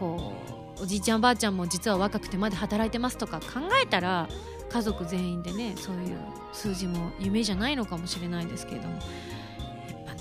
[0.00, 0.32] こ
[0.78, 4.28] うおじいちゃんおばあちゃんも実は若くてまだ働いてますとか考えたら
[4.68, 6.18] 家族全員でねそういう
[6.52, 8.98] 数字も夢じゃないのかもしれないですけれども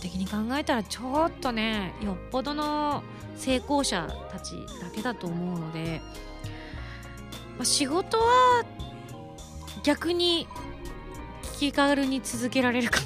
[0.05, 3.01] 的に考えたらちょっとねよっぽどの
[3.35, 5.99] 成功者たちだけだと思うので、
[7.57, 8.63] まあ、仕事は
[9.83, 10.47] 逆に
[11.57, 12.99] 気軽に続けられるか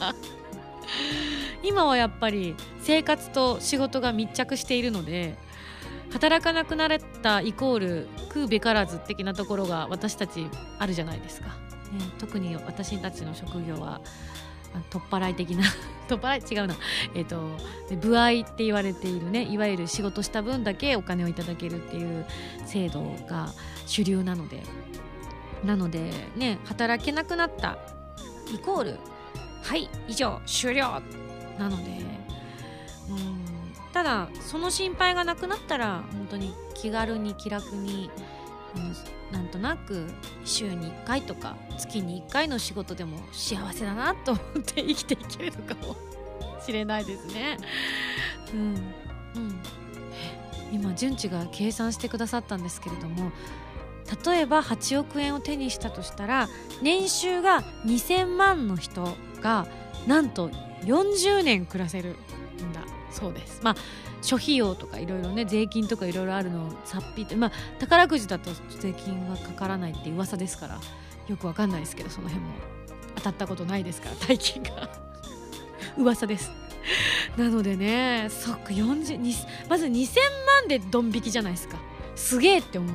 [0.00, 0.14] な。
[1.62, 5.36] 今はやっぱり生活と仕事が密着しているので
[6.10, 10.46] 働かなくなれたイコール食うべからず的なところが私たち
[10.78, 11.54] あるじゃないですか、ね、
[12.18, 14.00] 特に私たちの職業は。
[14.90, 15.64] 取っ払い的な。
[16.08, 16.56] 取っ払い？
[16.56, 16.74] 違うな、
[17.14, 17.48] えーと、
[18.00, 19.44] 歩合って言われているね。
[19.44, 22.26] いわゆる仕事した分だけお金をいただけるっていう
[22.66, 23.48] 制度が
[23.86, 24.62] 主流なので。
[25.64, 27.76] なのでね働けなくなった。
[28.52, 28.98] イコール
[29.62, 31.02] はい以上終了。
[31.58, 32.00] なので
[33.10, 33.44] うん
[33.92, 38.10] ただその心配がなくなったら本当に気軽に気楽に
[39.32, 40.06] なんとなく
[40.44, 45.96] 週に1回とか月に1回の仕事でも幸せだなと思って生きていけるのかも
[46.64, 47.58] しれないですね。
[48.52, 49.60] うん、うん、
[50.72, 53.32] 今順次が計算してくださったんですけれども
[54.24, 56.48] 例えば8億円を手にしたとしたら
[56.82, 59.66] 年収が2000万の人が
[60.06, 60.50] なんと
[60.82, 62.80] 40年暮らせるんだ
[63.12, 63.76] そうですまあ
[64.22, 70.80] 諸費用とかいろいろね税金とかいろいろあるのをさっぴってまあ宝くじだと税金はかからないって噂ですから
[71.28, 72.52] よくわかんないですけどその辺も。
[73.16, 74.88] 当たったことないですから大金が。
[75.98, 76.50] 噂です。
[77.36, 81.78] なのでねそっか40まず2000万でドン引きじゃないですか。
[82.16, 82.94] すげえって思う。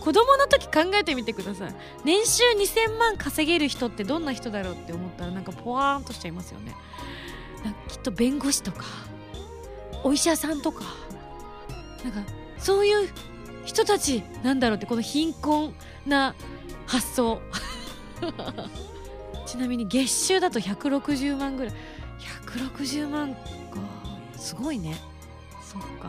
[0.00, 1.74] 子供の時考えてみてください。
[2.04, 6.74] 年収2000万稼げる人ってどんな人だろうって思ったらなんかポワーンとしちゃいますよね。
[7.88, 8.84] きっと弁護士とか
[10.06, 10.84] お医者さんとか。
[12.04, 12.20] なんか
[12.58, 13.08] そういう
[13.64, 15.74] 人たちなんだろうってこの貧困
[16.06, 16.36] な
[16.86, 17.40] 発想。
[19.46, 21.74] ちなみに月収だと160万ぐらい。
[22.46, 23.40] 160万か。
[24.36, 24.96] すごいね。
[25.60, 26.08] そっか。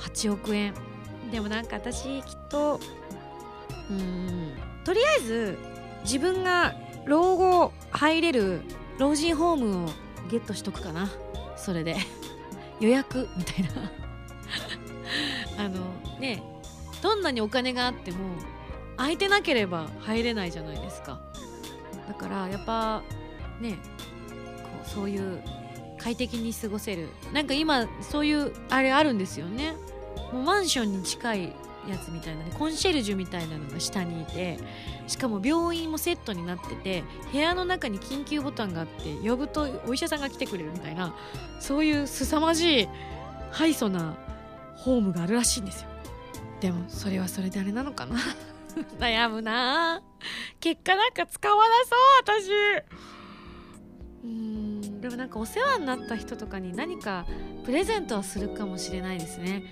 [0.00, 0.74] 8億円。
[1.32, 2.78] でもなんか私きっと
[3.90, 4.52] うん。
[4.84, 5.58] とりあえず
[6.02, 6.74] 自分が
[7.06, 8.60] 老後入れる
[8.98, 9.88] 老人ホームを
[10.28, 11.08] ゲットしとくかな。
[11.56, 11.96] それで。
[12.80, 13.90] 予約みたいな。
[15.64, 15.80] あの
[16.18, 16.42] ね
[17.02, 18.18] どんなにお金があっても
[18.96, 21.20] 空いてなければ入れないじゃないですか。
[22.08, 23.02] だからやっぱ
[23.60, 23.78] ね
[24.62, 25.42] こうそういう
[25.98, 27.08] 快適に過ごせる。
[27.32, 29.74] なんか今そういうあれあるんですよね。
[30.32, 31.52] もうマンションに近い
[31.88, 34.58] やつみたいなねコンシェルジュみたいなのが下にいて
[35.06, 41.14] しかも病院もセットになってて部屋の中に緊急ボタンがあって呼ぶとお医者さんが来てくれるみたいな
[41.60, 42.88] そういう凄まじい
[43.50, 44.16] ハイソな
[44.76, 45.88] ホームがあるらしいんですよ。
[46.60, 48.16] でもそれはそれであれなのかな？
[48.98, 50.02] 悩むな
[50.58, 51.70] 結果なんか使わな
[52.24, 52.50] そう私。
[54.24, 57.26] うんでもなんかお世話になった人とかに何か
[57.66, 59.62] プレゼントはするかもしれないですね。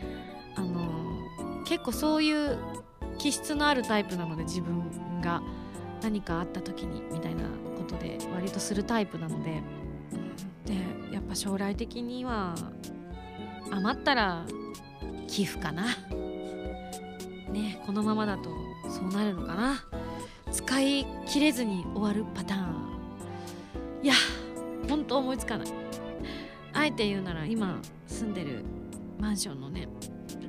[0.56, 2.58] あの結構そういう
[3.18, 4.82] 気質のあるタイプなので自分
[5.22, 5.42] が
[6.02, 7.44] 何かあった時にみたいな
[7.78, 9.62] ことで割とするタイプなので
[10.66, 10.74] で
[11.12, 12.54] やっぱ将来的には
[13.70, 14.44] 余ったら
[15.26, 15.86] 寄付かな。
[17.52, 18.50] ねこのままだと
[18.90, 19.84] そうなるのかな。
[20.50, 24.02] 使い切れずに終わるパターン。
[24.02, 24.14] いや
[24.88, 25.68] 本当思いつかない。
[26.74, 28.64] あえて言うなら今住んでる
[29.18, 29.88] マンションのね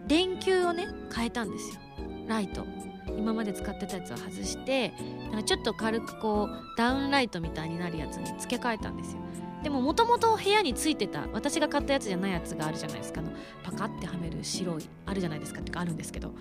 [0.08, 1.82] 電球をね変えたんですよ。
[2.28, 2.83] ライト。
[3.18, 4.94] 今まで使ってたやつを外して
[5.32, 9.22] なんかちょっと軽くこうダウンライトみたいになるやつに付け替えたんですよ。
[9.64, 13.22] でももともと部屋についてた私が買ったやつじゃないやつがあるじゃないですか。
[13.22, 13.32] あの
[13.64, 16.32] パカってはめる白いあるじゃないですかっていうかあるんですけど。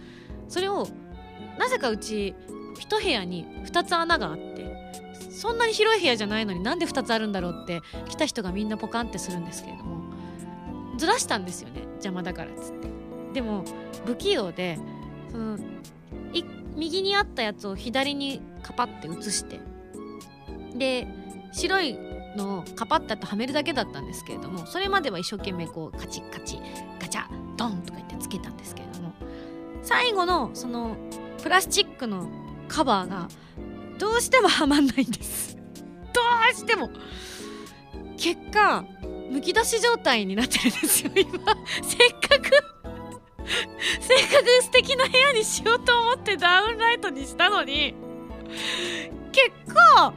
[0.48, 0.86] それを
[1.58, 2.34] なぜかうち
[2.78, 4.90] 一部屋に2つ穴があって
[5.30, 10.02] そんなに広い部屋じゃないのになんで2つあるんだろうって来た人がみんなポカンってするんですけれども
[10.98, 11.82] ずらしたんですよね。
[11.94, 12.88] 邪魔だからっつって。
[13.32, 13.64] でも
[14.04, 14.78] 不器用で
[15.30, 15.58] その
[16.76, 19.60] 右にあったやつを左にカパって移して
[20.76, 21.06] で
[21.52, 21.98] 白い
[22.36, 26.58] のをカパッてとはめるだけだったんですけれどもそれまでは一生懸命こうカチカチ
[27.00, 29.12] ガチャドンとか言ってつけたんですけれども
[29.82, 30.96] 最後のその
[31.42, 32.30] プラスチックの
[32.68, 33.28] カバーが
[33.98, 35.56] どうしてもはまんないんです。
[36.12, 36.90] どうしても。
[38.16, 38.84] 結果
[39.30, 41.32] むき出し状態になってるんですよ今。
[41.82, 42.81] せっかく
[44.00, 47.94] せっかく素敵な部屋にしようと思ってダウンライトにしたのに
[49.32, 50.14] 結果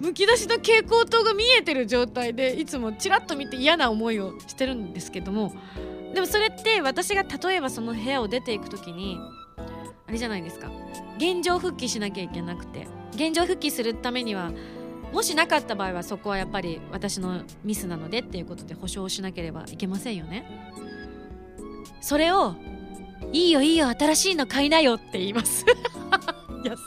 [0.00, 5.52] むき出しの蛍光灯が見えてる状態でいつもちらっと見て嫌な思いをしてるんですけども
[6.14, 9.18] でもそれって私が例えばその部屋を出ていく時に
[10.06, 10.72] あれじゃないですか。
[11.18, 14.52] 現状復帰しなきゃいけなくて現状復帰するためには
[15.12, 20.72] もしなかった場合はそこはやっぱり私のミスなのでっていうことで保証しなければいけませんよね。
[22.00, 22.54] それを
[23.32, 25.64] 「いいよいいよ新しいの買いなよ」って言います。
[26.64, 26.78] 安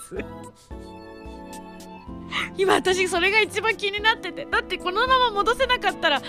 [2.58, 6.22] 今私それが一番気になっててだってこのまま戻せなかったら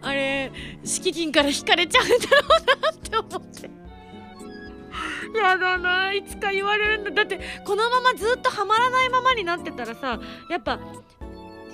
[0.00, 0.52] あれ
[0.84, 3.78] 敷金から引かれちゃうんだろうなって思って。
[5.36, 7.10] やだないつか言われるんだ。
[7.10, 10.78] だってこのままずっとはまらないままになってたらさやっぱ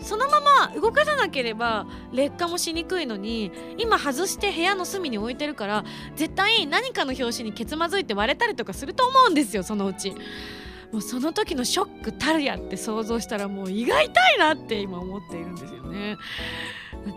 [0.05, 10.15] そのまま動かさなければ劣化もしにくいのに今外して部屋の隅に置いてるから絶対何かの拍子にけつまずいて割れたりとかすると思うんですよそのうち。
[10.93, 16.17] もうその時のショックたるやって想像したらもう胃が痛いなって今思っているんですよね。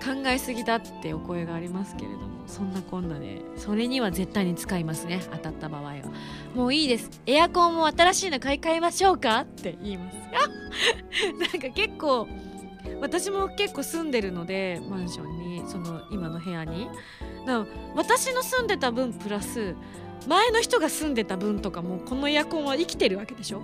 [0.03, 5.93] 考えすぎだってお声がありますけれどもそんなこんなでそれには絶対に使いますね当たった場合は。
[6.55, 7.21] もういいです。
[7.27, 10.17] エアコンも新しいの買い替えましょうかって言います。
[11.37, 12.27] なんか結構
[13.01, 16.87] 私も結構住んでるのでマンションにその今の部屋に。
[17.45, 19.75] だ私の住んでた分プラス
[20.27, 23.61] 前の人が住んでた分とかもこのエアコンは生きてるわけでしょ？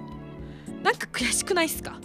[0.82, 2.00] なんか悔しくないっすか？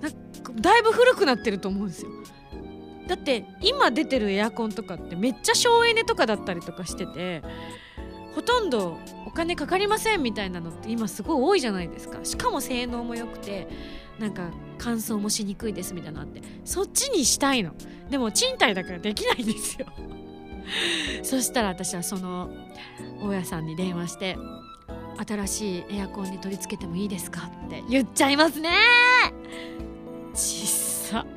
[0.00, 2.10] なんかだいぶ古くなってると思うんですよ。
[3.08, 7.42] だって今出てるエアコンとかってめっちゃ省エネとかだったりとかしてて
[8.34, 12.18] ほとんどお金かかりませんみたいなのって今すごい多いじゃないですか。
[12.22, 13.66] しかも性能も良くて
[14.18, 17.72] なんか乾燥もしにくいですみたいなのあってそっちにしたいの。
[18.10, 19.86] でも賃貸だからできないんですよ。
[21.22, 22.50] そしたら私はその
[23.22, 24.36] 大家さんに電話して
[25.26, 28.70] 新しいエアコンに取り付けてもいいですかって言っちゃいますね。
[30.34, 31.26] ちっさ。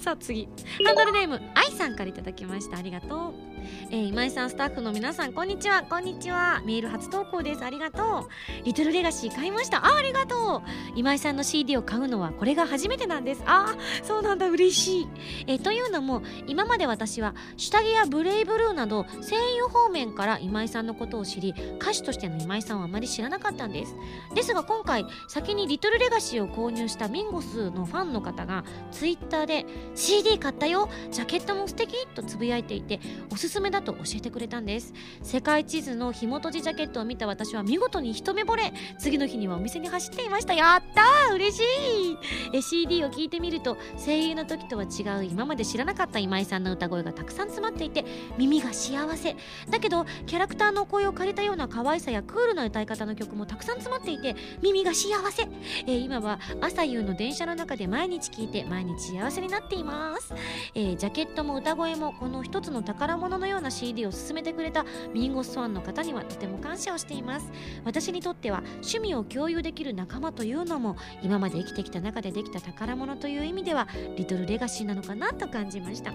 [0.00, 0.48] さあ次。
[0.84, 2.78] ハンドルネーム愛さんから頂きました。
[2.78, 3.47] ありがとう。
[3.90, 5.82] えー、今井さんスタッフの皆さんこんにちは。
[5.82, 6.62] こんにちは。
[6.64, 7.64] メール初投稿です。
[7.64, 8.64] ありがとう。
[8.64, 9.84] リトルレガシー買いました。
[9.86, 10.62] あありがとう。
[10.94, 13.42] 今井さんの CD を買うのはこれが初めてなんです。
[13.46, 14.48] あそうなんだ。
[14.48, 15.08] 嬉しい、
[15.46, 23.94] えー、というのも今まで私は下着やブレイブルーなど声優方面から今井さんのことを知り歌手としての今井さんはあまり知らなかったんです。
[24.34, 30.88] ですが今回先にリトルレガシーを購入したミンゴスのファンの方がツイッターで CD 買ったよ。
[31.10, 34.94] ジャケットも素敵とつぶやいていておすすすめだと教えてくれたんです。
[35.22, 38.72] 世界地図の紐閉じジャケットを見た私は見事に一目惚れ。
[39.00, 40.54] 次の日にはお店に走っていました。
[40.54, 41.34] やったー！
[41.34, 42.18] 嬉しい！
[42.54, 48.04] え CD を聴いてみると声優の時とは違う今まで知らなかった今井さんの歌声がたくさん詰まっていて
[48.36, 49.34] 耳が幸せ。
[49.68, 55.48] だけどキャラクターの声を借りたような可愛さやクールな歌い方の曲もたくさん詰まっていて耳が幸せ、
[55.88, 60.32] え、今は朝夕の電車の中で毎日聴いて毎日幸せになっています、
[60.76, 67.50] えー、ジャケットも歌声もこの一つの宝物のような CD を勧めてくれたミンゴスファンの方にはとても感謝をしています。
[67.84, 76.12] 私にとっては趣味を共有できる仲間というのも今まで生きてきた中でできた宝物という意味ではリトルレガシーなのかなと感じました、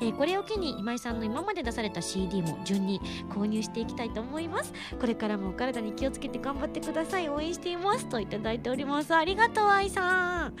[0.00, 4.72] えー、これを機に今井さんの今まで出された CD も順に購入していきたいと思います。
[5.00, 7.28] これからもお体に気をつけて頑張ってください。
[7.28, 8.06] 応援しています。
[8.06, 9.14] といただいております。
[9.14, 10.54] ありがとう愛さん。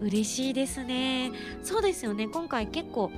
[0.00, 1.32] 嬉しいですね。
[1.62, 2.28] そうですよね。
[2.28, 3.10] 今回結構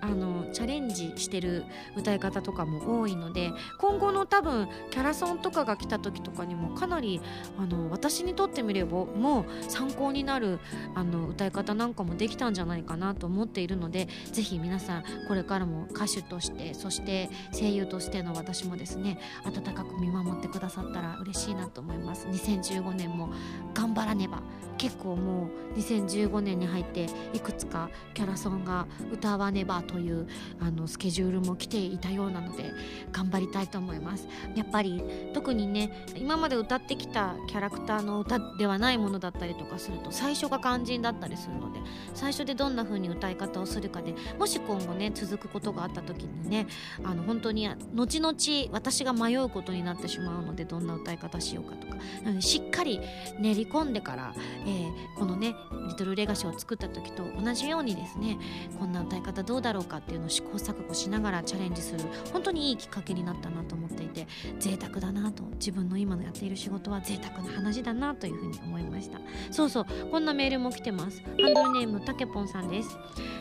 [0.00, 1.64] あのチャレンジしてる
[2.06, 7.20] 歌い方とかも多いので今後の多分キャラソンとかが来た時とかにもかなり
[7.58, 10.60] あの私にとってみればもう参考になる
[10.94, 22.28] あの歌い方なんかもできたんじゃないかなと思っているのでぜひ皆さんこれからも歌手としてそして声優としての私もですね温かく見守ってくださったら嬉しいなと思います。
[22.28, 23.30] 2015年も
[23.74, 24.42] 頑張らねば
[24.78, 30.26] 結構もう2015年に入っていくつかキャラソンが歌わねばという
[30.60, 32.72] あのスケジュールも来ていいたようなので
[33.12, 34.28] 頑張りたいと思います。
[34.54, 35.02] やっぱり
[35.34, 41.80] 特にね今まで歌ってきたキャラクターの歌ではないものだったりとかすると最初が肝心だったりするので
[42.14, 46.66] 最初でどんな風に歌い方をするかでもし今後ね続くことがあった時にね
[47.02, 48.36] あの本当に後々
[48.72, 51.96] 私が迷うことになってしまうのでどんな歌い方しようかとか。
[52.22, 53.00] なのでしっかり
[53.38, 54.34] 練り込んでから、
[54.66, 55.54] えー、このね
[55.88, 58.38] 「リトルレガシー」を作った時と同じようにですね
[58.78, 62.00] こんな歌い方どうだろうかっていうのを試行錯誤しながらチャレンジする。
[62.32, 64.26] 本当にいいきっかけになったなと思っていて
[64.58, 65.44] 贅沢だなと。
[65.54, 69.20] 自分の今のやっている仕事は贅沢な話だなというふうに思いました。
[69.50, 69.86] そうそう。
[70.10, 71.22] こんなメールも来てます。
[71.22, 72.96] ハンドルネームたけぽんさんです。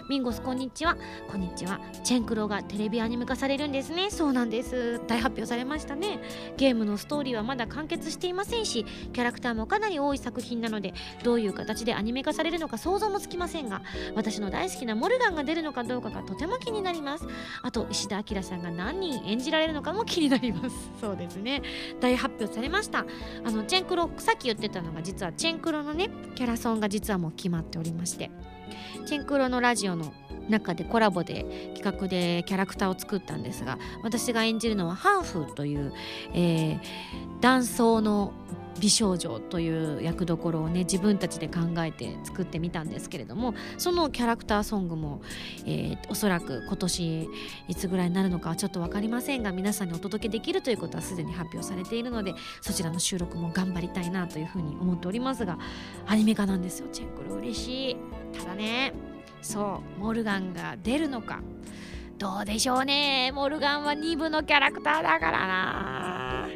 [0.09, 0.97] ミンゴスこんにちは。
[1.29, 1.79] こんにちは。
[2.03, 4.11] チェンクロがテレビアニメ化されるんですね。
[4.11, 5.01] そうなんです。
[5.07, 6.19] 大発表されましたね。
[6.57, 13.81] ゲームのストーリーはまだ完結していませんしキャラクターもかなり多い作品なのでどういう形でアニメ化されるのか想像もつきませんが
[14.15, 17.27] 私の大好きなモルガンが出るのかどうかがとても気になります。
[17.61, 20.75] あと石田明さんが何人演じられるのかも気になります。
[20.99, 21.61] そうですね。
[21.99, 23.05] 大発表されました。
[23.43, 28.31] あのチェンクロさっき言ってたのが実はチェンクロのねキャラソンが実はもう決まっておりまして。
[29.05, 30.13] チェンクロのラジオの
[30.49, 35.93] 中でコラボで企画でキャラクターを作ったんですが私が演じるのはハンフという、
[36.33, 36.79] えー、
[37.41, 38.33] 男装の
[38.79, 45.21] 美少女という役どころをね自分たちで考えて作ってみたんですけれどもそのキャラクターソングも、
[45.65, 47.29] えー、おそらく今年
[47.67, 55.57] いつぐらいになるのかはちょっと分かりませんが皆さんにお届けできるということはすでに発表されているのでそちらの収録も頑張りたいなというふうに思っておりますが
[56.05, 56.87] アニメ化なんですよ。
[56.91, 57.97] チェックル嬉しい。
[58.37, 58.93] ただね
[59.41, 61.41] そうモルガンが出るのか。
[62.17, 63.31] どうでしょうね。
[63.33, 66.47] モルガンは2部のキャラクターだからな。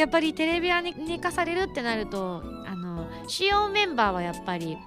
[0.00, 4.78] やっぱりテレビアニメ化されるってなるとあの主要メンバーはやっぱり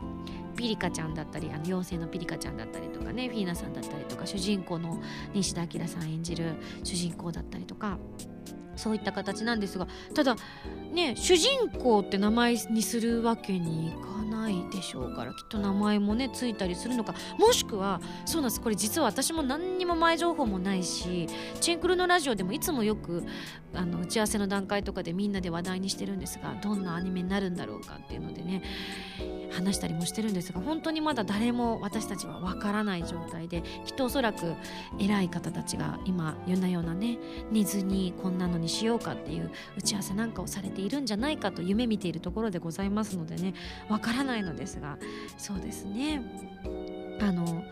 [0.56, 5.00] ピリカちゃんだったりあの妖精のピリカちゃんだったりとかねフィーナさんだったりとか主人公の
[5.34, 8.00] 西田明さん演じる主人公だったりとか
[8.76, 10.36] そういった形なんですがただ
[10.94, 17.14] ね主人公って名前にするわけにいかないでしょうからきっと名前もねついたりするのか。
[17.38, 18.62] もしくはそうなんです。
[18.62, 21.28] これ実は私も何にも前情報もないし
[21.62, 23.24] チンクルのラジオでもいつもよく
[23.74, 28.62] あの打ち合わせの段階とかでみんなで話題にしてるんですがどんなアニメになるんだろうかっていうのでね
[29.52, 34.54] 話したりもしてるんですが本当にまだ誰も私たちはわからない状態できっとおそらく
[35.00, 37.18] 偉い方たちが今夜なようなね
[37.52, 43.54] 寝ずにこんなのにしようかっていう打ち合わせなんかをされているんじゃないかと夢見ているところでございますのでね
[43.90, 44.98] わからないのですが
[45.38, 46.22] そうですね。
[47.22, 47.64] あの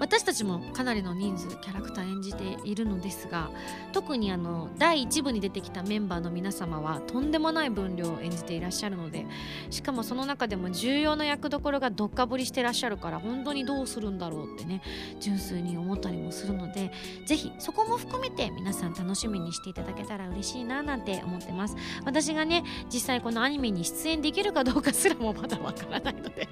[0.00, 3.50] 私たちもかなりの人数キャラクター演じているのですが
[3.92, 9.26] 特にあの第1部に出てきたメンバーの皆様はとんでもない分量を演じていらっしゃるので
[9.70, 14.82] しかもその中でも重要な役どころがどっかぶりしてらっしゃるから本当にどうするんだろうってね
[15.20, 16.92] 純粋に思ったりもするので
[17.26, 21.76] ぜひそこも含めて皆さん楽しみにしていただけたら嬉しいななんて思ってます。
[22.04, 26.48] 私がね実際このアニメに出演できるかどうかすらもまだわからないので。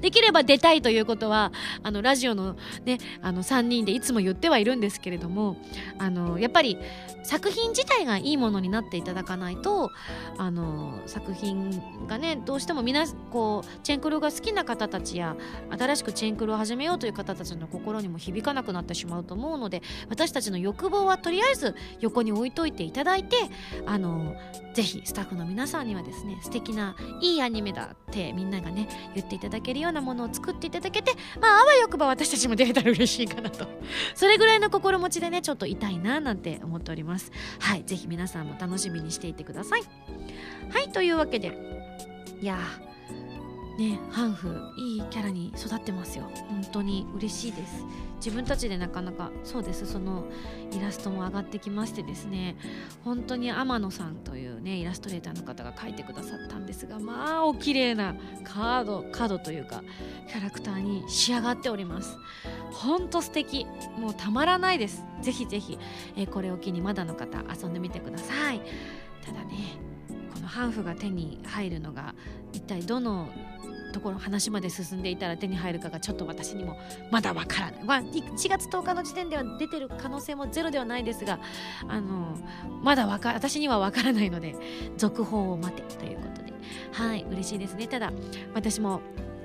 [0.00, 1.52] できれば出たいということは
[1.82, 5.56] あのラジオの,、ね、あの3人でいつも言ってはいるんですけれども
[5.98, 6.78] あのやっぱり
[7.24, 9.90] 作品自体がいいものになっていただかないと
[10.36, 15.36] あの作品がねどうしても皆こうチェンクロが好きな方たちや
[15.70, 23.36] 新しくチェンクロを始めようという方たちの心にも響かなくなってしまうと思うので私たちの欲望はとりあえず横に置いといていただいて
[23.86, 24.36] あの
[24.74, 33.66] ぜひスタッフの皆さんにはですね素敵ないいアニメだってみんながね言っていただけるようなものを作っていただけてまああわよくば私たちも出れたら嬉しいかなと。
[34.14, 37.32] それぐらいの心持ちでねちょっと痛いななんて思っております。
[37.58, 39.82] はい是非皆さんも楽しみにしていてください。
[40.70, 41.52] はいというわけで
[42.40, 42.58] いや
[43.78, 46.30] ねハンフいいキャラに育ってますよ。
[46.48, 47.84] 本当に嬉しいです。
[48.16, 49.86] 自分たちでなかなかそうです。
[49.86, 50.24] その
[50.72, 52.56] イラストも上がってきましてですね。
[53.04, 58.14] 本当に天野さんというねイラストレーターの方が描いてくださったんですがまあお綺麗な
[58.44, 59.82] カードカードというか
[60.28, 62.16] キャラクターに仕上がっております。
[62.72, 63.66] ほんと素敵。
[63.98, 65.04] もうたまらないです。
[65.20, 65.78] ぜひぜひ、
[66.16, 68.60] えー、これを機にまだの方遊んでみてください。
[69.24, 69.78] ただね
[70.32, 72.14] このハンフが手に入るのが
[72.52, 73.28] 一体どの
[73.94, 76.76] ところ話まで進んでいたら手に入るかがちょっと私にも
[77.10, 81.38] まだわからない、まあ、1月10日の時点では出てる可能性もゼロではないですが
[81.88, 82.36] あの
[82.82, 84.56] まだわか私にはわからないので
[84.96, 86.54] 続報を待てということで。
[86.92, 87.86] はい嬉しいですね。
[87.86, 88.12] ただ
[88.54, 89.00] 私も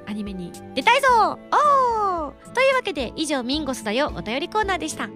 [0.06, 1.38] アニメに出たいぞ!
[1.52, 2.54] おー!
[2.54, 5.10] というわけで以上ミンゴスだよお便りコーナーでした。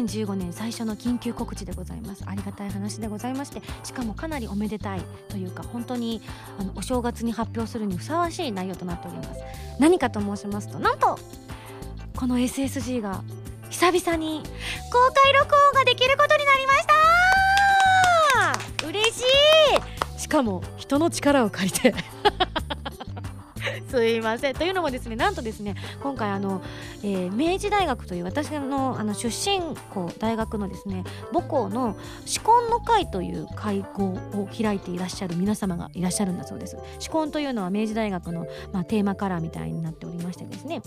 [0.00, 2.24] 2015年最初の緊急告知でございます。
[2.26, 6.20] ありがたい話でございましてしかもかなりおめでたいというか本当に
[6.58, 9.40] あのお正月に発表するにふさわしい内容となっております。
[9.78, 11.18] 何かと申しますとなんと
[12.16, 13.22] この SSG が
[13.70, 14.42] 久々に
[14.92, 16.86] 公開録音ができることになりまし
[18.80, 18.86] た。
[18.86, 19.22] 嬉し
[20.16, 20.20] い。
[20.20, 21.94] しかも人の力を借りて。
[23.90, 24.54] すいません。
[24.54, 26.62] というのもですねなんとですね今回あの、
[27.02, 36.76] えー、明治大学という私のあの出身校大学のですね母校の紫根の会という会合を開いていらっしゃる皆様がいらっしゃるんだそうです。
[36.76, 40.82] 紫根というのは明治大学の、まあ、テーマカラーみたいになっておりましてですね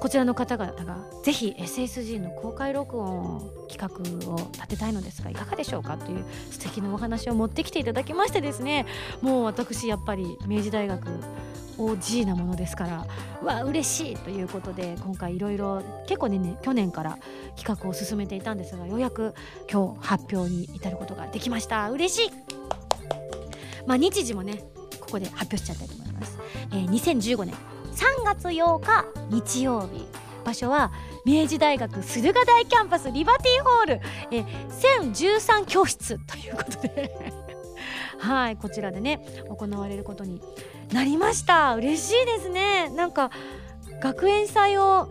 [0.00, 8.86] こちらの方々がぜひ SSG の公開録音企画を立てたいのですがいかがでしょうかという素敵なお話を持ってきていただきましてですね
[9.20, 11.08] もう私やっぱり明治大学
[11.78, 13.06] OG なものものですから
[13.42, 17.18] わあ嬉しいということで今回いろいろ結構ねね去年から
[17.56, 19.34] 企画を進めていたんですがようやく
[19.70, 21.90] 今日発表に至ることができました。
[21.90, 22.30] 嬉しい!
[23.86, 24.62] まあ日時もね
[25.00, 26.38] ここで発表しちゃったいと思います、
[26.72, 27.54] えー、2015年
[27.94, 30.06] 3月8日日曜日。
[30.44, 30.92] 場所は
[31.24, 37.34] 明治大学駿河台キャンパスリバティホール、えー、1013教室ということで。
[38.20, 40.40] はいこちらでね行われることに
[40.92, 41.74] なりました。
[41.74, 42.90] 嬉しいですね。
[42.90, 43.30] なんか
[44.00, 45.08] 学園祭を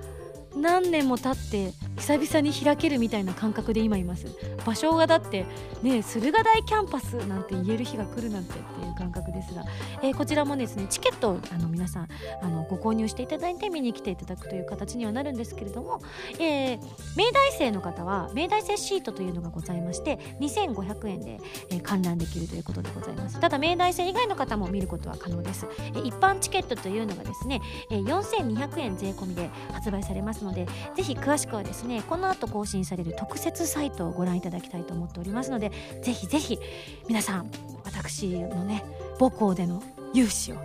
[0.56, 4.28] 何年も経って久々に開けるみたいな感覚で今います。
[4.66, 5.46] 場所がだって
[5.82, 9.64] ね駿河台キャンパスなんて言える日が来るなんてっていう感覚ですが、
[10.02, 12.08] えー、こちらもですねチケットをあの皆さん
[12.42, 16.02] あのご購入していただいて見に来ていただくという形にはなるんですけれども、
[16.40, 16.80] えー、
[17.18, 21.40] 明大生の方は明大生シートというのがございまして2500円で、
[21.70, 23.40] えー、観覧できるということでございます。
[23.40, 35.72] ただ明大生以外の方も見ることは可能です、えー、一般チケットというのがですね、えー、4200円税込みで発売されますのでぜひ詳しくはですねねこの後更新される特設サイトをご覧いただきたいと思っておりますので
[36.02, 36.60] ぜひぜひ
[37.08, 37.52] 皆さん
[37.86, 38.84] 私のね
[39.20, 39.82] 母校での
[40.14, 40.58] 融資を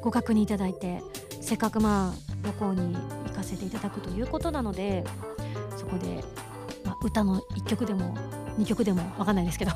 [0.00, 1.02] ご確認いただいて
[1.40, 5.04] せっかくまあ母校に行かせていただくということなので
[5.76, 6.24] そこで、
[6.84, 8.16] まあ、歌の1曲でも
[8.58, 9.72] 2曲でも分かんないですけど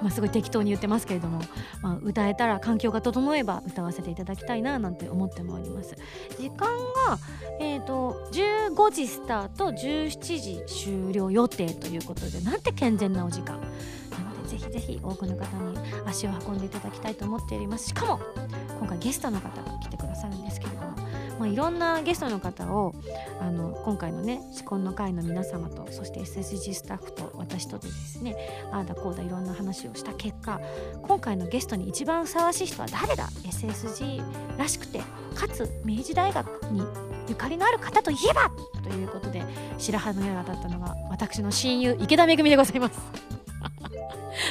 [0.00, 1.40] 今すごい適当に言ってますけれども、
[1.82, 5.96] まあ、歌えたら環境が整えば歌わせていただきたいななんて思ってもおります。
[6.38, 7.18] 時間が、
[7.60, 13.60] えーと、15時スタート17時終了予定ということでなんて健全なお時間。
[13.60, 17.88] なのでぜひぜひ多くの方に足を運んでいただきたいと思っております。
[17.88, 18.20] しかも
[18.78, 20.95] 今回ゲストの方が来てくださるんですけれども
[21.38, 22.94] まあ、いろんなゲストの方を
[23.40, 28.36] あの今回のね「至根の会」の皆様とそして SSG スタッフと私とでですね
[28.72, 30.60] ああだこうだいろんな話をした結果
[31.02, 34.22] 今回のゲストに一番ふさわしい人は誰だ？SSG
[34.58, 35.00] らしくて
[35.34, 36.82] かつ明治大学に
[37.28, 38.50] ゆかりのある方といえば？
[38.82, 39.42] ということで
[39.78, 43.25] 白羽の矢が当たったのが私の親友池田めぐみでございます。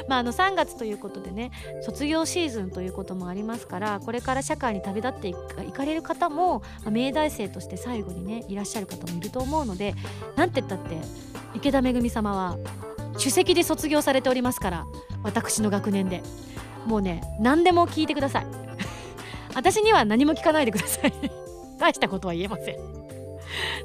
[0.08, 1.52] まあ、あの3月ということでね
[1.82, 5.34] 卒業シーズンということもありますからこれから社会に旅立ってい
[5.72, 9.96] かれる方も、まあ、明大生として最後にねいらっしゃる方もいると思うので
[10.36, 10.98] なんて言ったって
[11.54, 12.58] 池田めぐみ様は
[13.18, 14.86] 首席で卒業されておりますから
[15.24, 16.22] 私の学年で。
[16.86, 18.48] もうね何でも聞いてください。
[19.56, 21.14] 私には何も聞かないでください。
[21.80, 22.76] 大したことは言えません。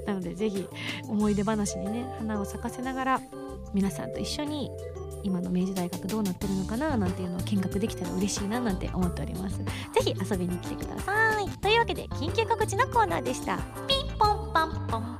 [0.07, 0.67] なのでぜひ
[1.09, 3.21] 思い出話にね花を咲かせながら
[3.75, 4.71] 皆さんと一緒に
[5.23, 9.59] 今の明治大学どうなってるのかななんていうのを見学できたら嬉しいななんて思っております。
[9.59, 9.65] ぜ
[10.03, 11.49] ひ遊びに来てください。
[11.59, 13.59] というわけで緊急告知のコーナーでした。
[13.87, 15.19] ピンポンパンポン。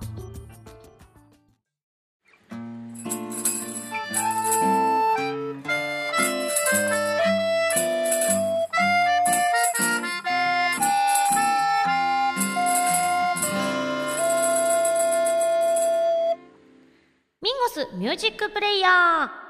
[17.43, 19.50] ミンゴスミュージックプレイヤー。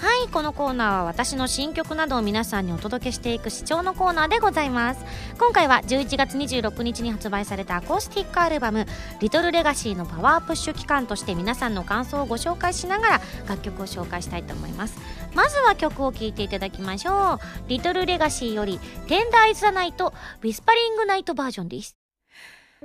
[0.00, 5.04] はいこのコーナーは私の新曲などを皆さんにお届けしていく視聴のコーナーでございます。
[5.38, 8.86] 今回は11月26日に発売されたアコースティックアルバム
[9.20, 14.98] 「リトルレガシーのパワープッシュ期間として皆さんの感想をご紹介しながら楽曲を紹介したいと思います。
[15.34, 17.68] まずは曲を聴いていただきましょう。
[17.68, 21.94] リトルレガシーより「テンダーイズ・ザ・ナイト」ウィスパリング・ナイトバージョンです。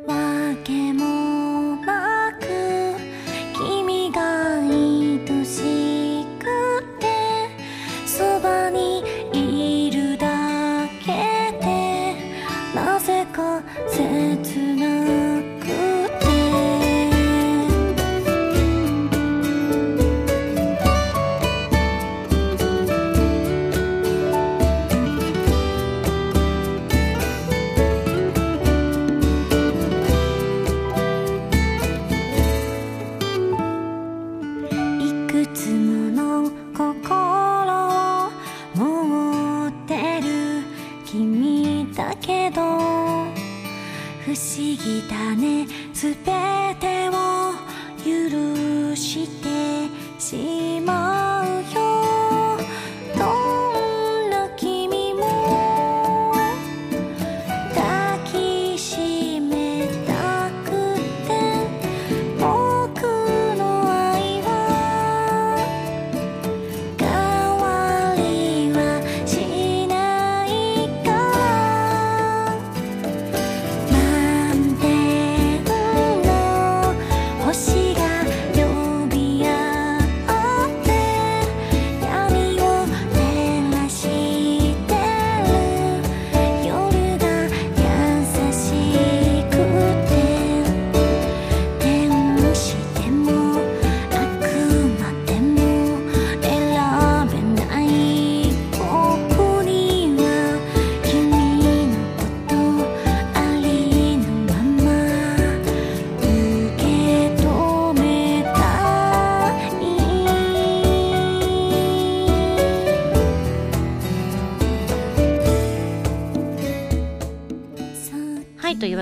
[0.06, 0.14] わ
[0.66, 2.35] けもな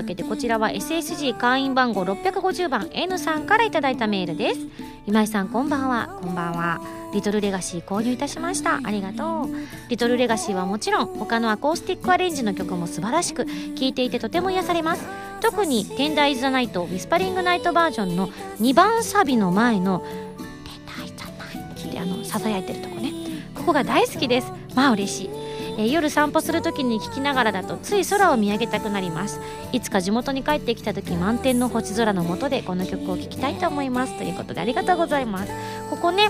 [0.04, 4.60] わけでこちらは SSG 会員番号650番 N さんからいただいたメールです。
[5.08, 6.20] 今井さんこんばんは。
[6.22, 6.82] こんばんは。
[7.14, 8.82] リトルレガシー購入いたしました。
[8.84, 9.49] ありがとう。
[9.88, 15.06] リトルレガシーはもちろん他のアコースティックアレンジの曲も素晴らしく聴いていてとても癒されます。
[15.39, 18.28] 特に「テンダーイズ・ザ・ナイト」ウィスパリング・ナイトバージョンの
[18.60, 20.04] 2番サビの前の
[20.66, 23.14] 「テンダーイズ・ザ・ナイト」ってあのささやいてるとこね。
[23.56, 24.51] ここが大好きです。
[24.76, 25.42] まあ嬉しい
[25.78, 29.39] えー夜散歩する時に聞きながらだとつい空を見上げたくなります。
[29.71, 34.17] いつか地元に帰ってきた時満天の星空の下でこの曲を聴きたいと思います。
[34.17, 35.51] ということでありがとうございます。
[35.89, 36.30] ここね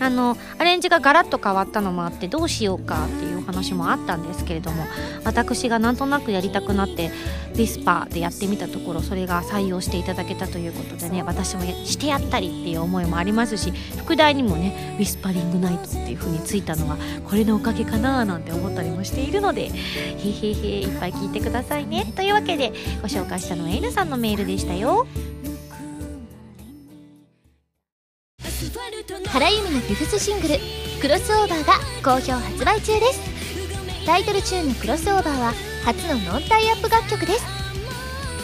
[0.00, 4.84] あのアレンジがガラッと変わったのもあってどうしようかっていうお話もあったんですけれども
[5.24, 7.10] 私がなんとなくやりたくなって
[7.56, 22.12] ビスパーでやってみたところそれが採用していただけたということでね私もしてやったりっていう思いもありますし副題にもねウィスパリングナイトっていう風についたのはこれのおかげかななんて思ったりもしているのでへへへいっぱい聞いてくださいね。
[22.14, 22.72] というわけで
[23.02, 25.06] ご紹介したのは N さんのメールでしたよ。
[29.32, 30.58] 原由美のフィフスシングル
[31.00, 33.20] 「クロスオーバー」が好評発売中です。
[34.06, 35.54] タイトルチューンの「クロスオーバー」は
[35.84, 37.44] 初のノンタイアップ楽曲です。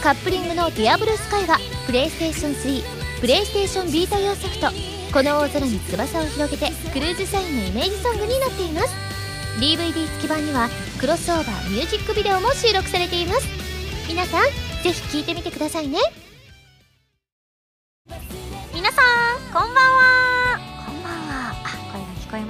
[0.03, 2.83] カップリングの「ディアブルスカイはプレイステーション3
[3.19, 4.69] プレイステーションビータ用ソフト
[5.11, 8.93] 「この大空に翼を広げて」クルーズサインのイメージソングになっています。
[9.59, 10.69] DVD 付き版には
[10.99, 13.47] クロスオーバーミュージックビデオも収録されています。
[14.07, 14.43] 皆さん
[14.83, 15.97] ぜひ聴いてみてくださいね。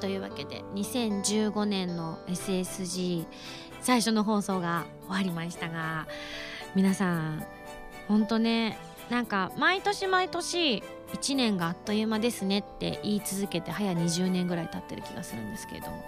[0.00, 3.26] というわけで2015年の SSG
[3.82, 6.06] 最初の放送が終わりましたが
[6.74, 7.46] 皆さん
[8.08, 8.78] 本当ね
[9.10, 10.82] なんか毎年毎年
[11.12, 16.04] 1年があっという間ですねって言い続けて早20年ぐらい経ってる気がするんですけれども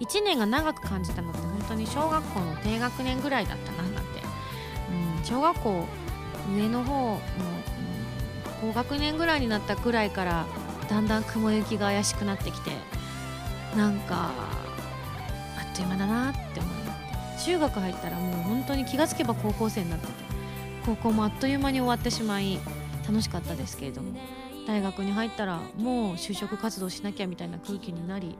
[0.00, 4.00] 1年が長く感じたのって本当に小学校の低学年ぐらいだったななんて、
[5.18, 5.84] うん、小学校
[6.56, 7.20] 上の方の、
[8.62, 10.46] うん、高学年ぐらいになったくらいから
[10.88, 12.70] だんだん雲行きが怪しくなってきて
[13.76, 16.84] なんかあっという間だなって思って。
[17.44, 20.12] 中学入ったらもう本当に気がつけば高校生になってて。
[20.86, 22.58] 高校もあっという間に終わってしまい
[23.06, 24.18] 楽しかったですけれども。
[24.66, 28.38] 大学に入ったらもう就職活動しなきゃみたいな空気になり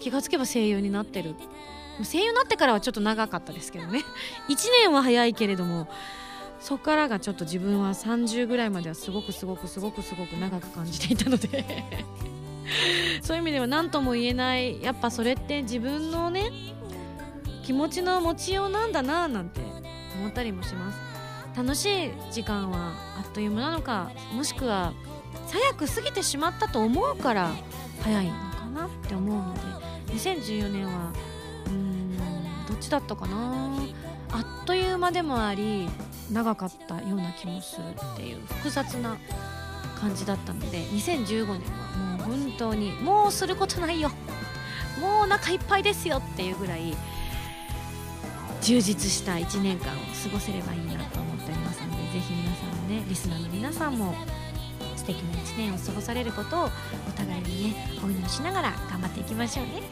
[0.00, 1.34] 気がつけば声優になってる。
[2.02, 4.00] 声優になってからはちょっと長かったですけどね。
[4.48, 5.88] 1年は早いけれども
[6.58, 11.64] そこからがちょっと自分は30ぐらいまではすごくすごくすごくすごく長く感じていたので。
[13.22, 16.50] そういう意味では何とも言えないやっぱそれって自分のね
[17.64, 19.60] 気持ちの持ちようなんだななんて
[20.18, 20.98] 思ったりもします。
[21.56, 24.94] 楽しい時間はあっという間なのかもしくは
[25.50, 27.50] 早く過ぎてしまったと思うから
[28.02, 29.60] 早いのかなって思うので
[30.14, 31.12] 2014年は
[31.66, 32.16] うーん
[32.66, 33.76] どっちだったかな？
[34.32, 35.90] あっという間でもあり
[36.30, 37.82] 長かったような気もする
[38.14, 39.18] っていう複雑な
[40.00, 44.10] 感じだったので2015年はもう本当にもうすることないよ。
[45.00, 46.94] もうお腹いっぱいですよっていうぐらい
[48.60, 54.14] 充実した1年間を過ごせればいいなと思っておりますのでぜひ皆さんねリスナーの皆さんも
[54.94, 56.64] 素敵な1年を過ごされることを
[57.08, 59.82] お互いにねお祈りしながら頑張っていきましょうね。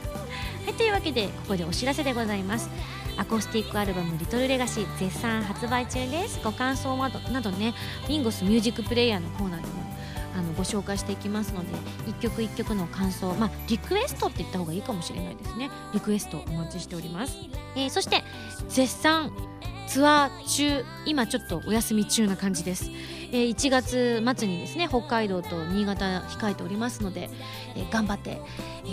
[0.65, 2.71] はいというわけでここでお知らせでございます。
[3.17, 6.39] アコースティックアルバム「リトルレガシー絶賛発売中です。
[6.45, 7.75] ご感想などなどね
[8.09, 9.90] ミンゴスミュージックプレイヤーのコーナーでも
[10.37, 11.69] あのご紹介していきますので
[12.07, 15.71] 一曲一曲の感想まあリクエストって言った方がいいかもしれないですね。
[15.93, 17.37] リクエストお待ちしております、
[17.77, 18.23] えー、そして
[18.69, 19.33] 絶賛
[19.87, 22.91] ツアー中今ちょっとお休み中な感じです、
[23.33, 27.29] えー、1月末にですね北海道と新潟控えておりますので、
[27.75, 28.41] えー、頑張って、
[28.85, 28.87] え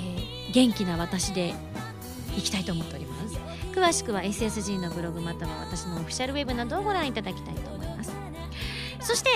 [0.49, 1.53] ー、元気な私で
[2.35, 3.37] いきたいと思っております。
[3.73, 8.11] 詳しくは SSG のブログまたは私のオフィシャルウェブなどをご覧いただきたいと思います。
[8.99, 9.29] そして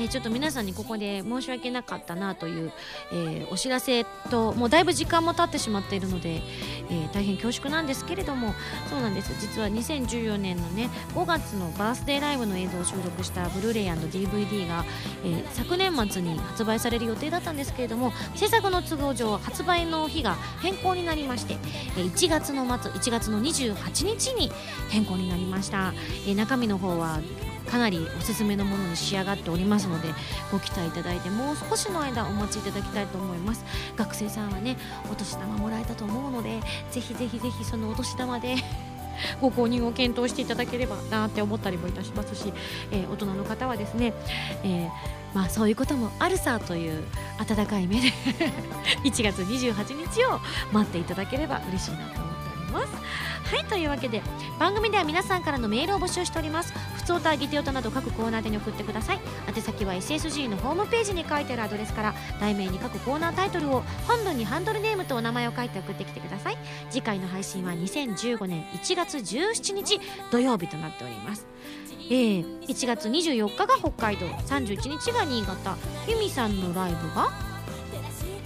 [0.00, 2.72] え、ちょっと皆さんにここで申し訳なかったなという、
[3.12, 6.42] えー、お知らせともうだいぶ時間も経ってしまっているので、
[6.90, 8.54] え、大変恐縮なんですけれども
[8.88, 9.34] そうなんです。
[9.40, 14.84] 実は2014年のね5月のバースデーライブの映像を収録したブルーレイ &DVD が、
[15.24, 21.58] え昨年末に発売される予定だったんですけれども制作の都合上発売の日が変更になりまして、
[21.96, 24.50] え1月の末1月の28日に
[24.88, 25.92] 変更になりました、
[26.26, 27.20] え中身の方は
[27.70, 30.08] かなりおすすめのものに仕上がっておりますので
[30.50, 33.64] ご期待いただいてもう少しの間お待ちいただきたいと思います
[33.96, 34.76] 学生さんはね
[35.10, 36.60] お年玉もらえたと思うので
[36.90, 38.56] ぜひぜひぜひそのお年玉で
[39.40, 42.52] ご購入を検討していただければなって思ったりもいたしますし、
[42.90, 44.14] えー、大人の方はですね、
[44.64, 44.90] えー、
[45.34, 47.04] まあ、そういうこともあるさという
[47.38, 48.08] 温かい目で
[49.04, 50.40] 1月28日を
[50.72, 53.29] 待っていただければ嬉しいなと思っております。
[53.44, 54.22] はいというわけで
[54.58, 56.72] 番組では皆さんからのメールを募集しております。
[56.96, 59.20] 普通歌ギテオタなど各コーナーでに送ってください。
[59.48, 66.58] 宛先は SSG のホームページに書いてあるアドレスから題名に各コーナータイトルを本文にハンドルネームとお名前を書いて送ってきてください。
[66.90, 71.46] 次回の配信は2015年1月17日土曜日となっております。
[72.10, 75.76] えー、1月24日が北海道31日が新潟。
[76.08, 77.30] 由美さんのライブが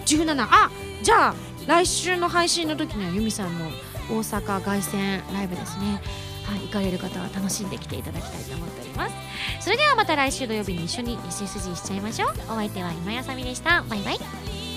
[0.04, 0.70] ？17あ
[1.02, 1.34] じゃあ
[1.66, 3.70] 来週の配信の時には由美さんの
[4.10, 6.00] 大阪凱旋ライブですね。
[6.44, 9.14] はい、行かれる方は楽しんできていただきたいと思っております。
[9.60, 12.30] それではまた来週土曜日に一緒に SSG しちゃいましょう。
[12.50, 13.82] お相手は今やさみでした。
[13.88, 14.73] バイバイ。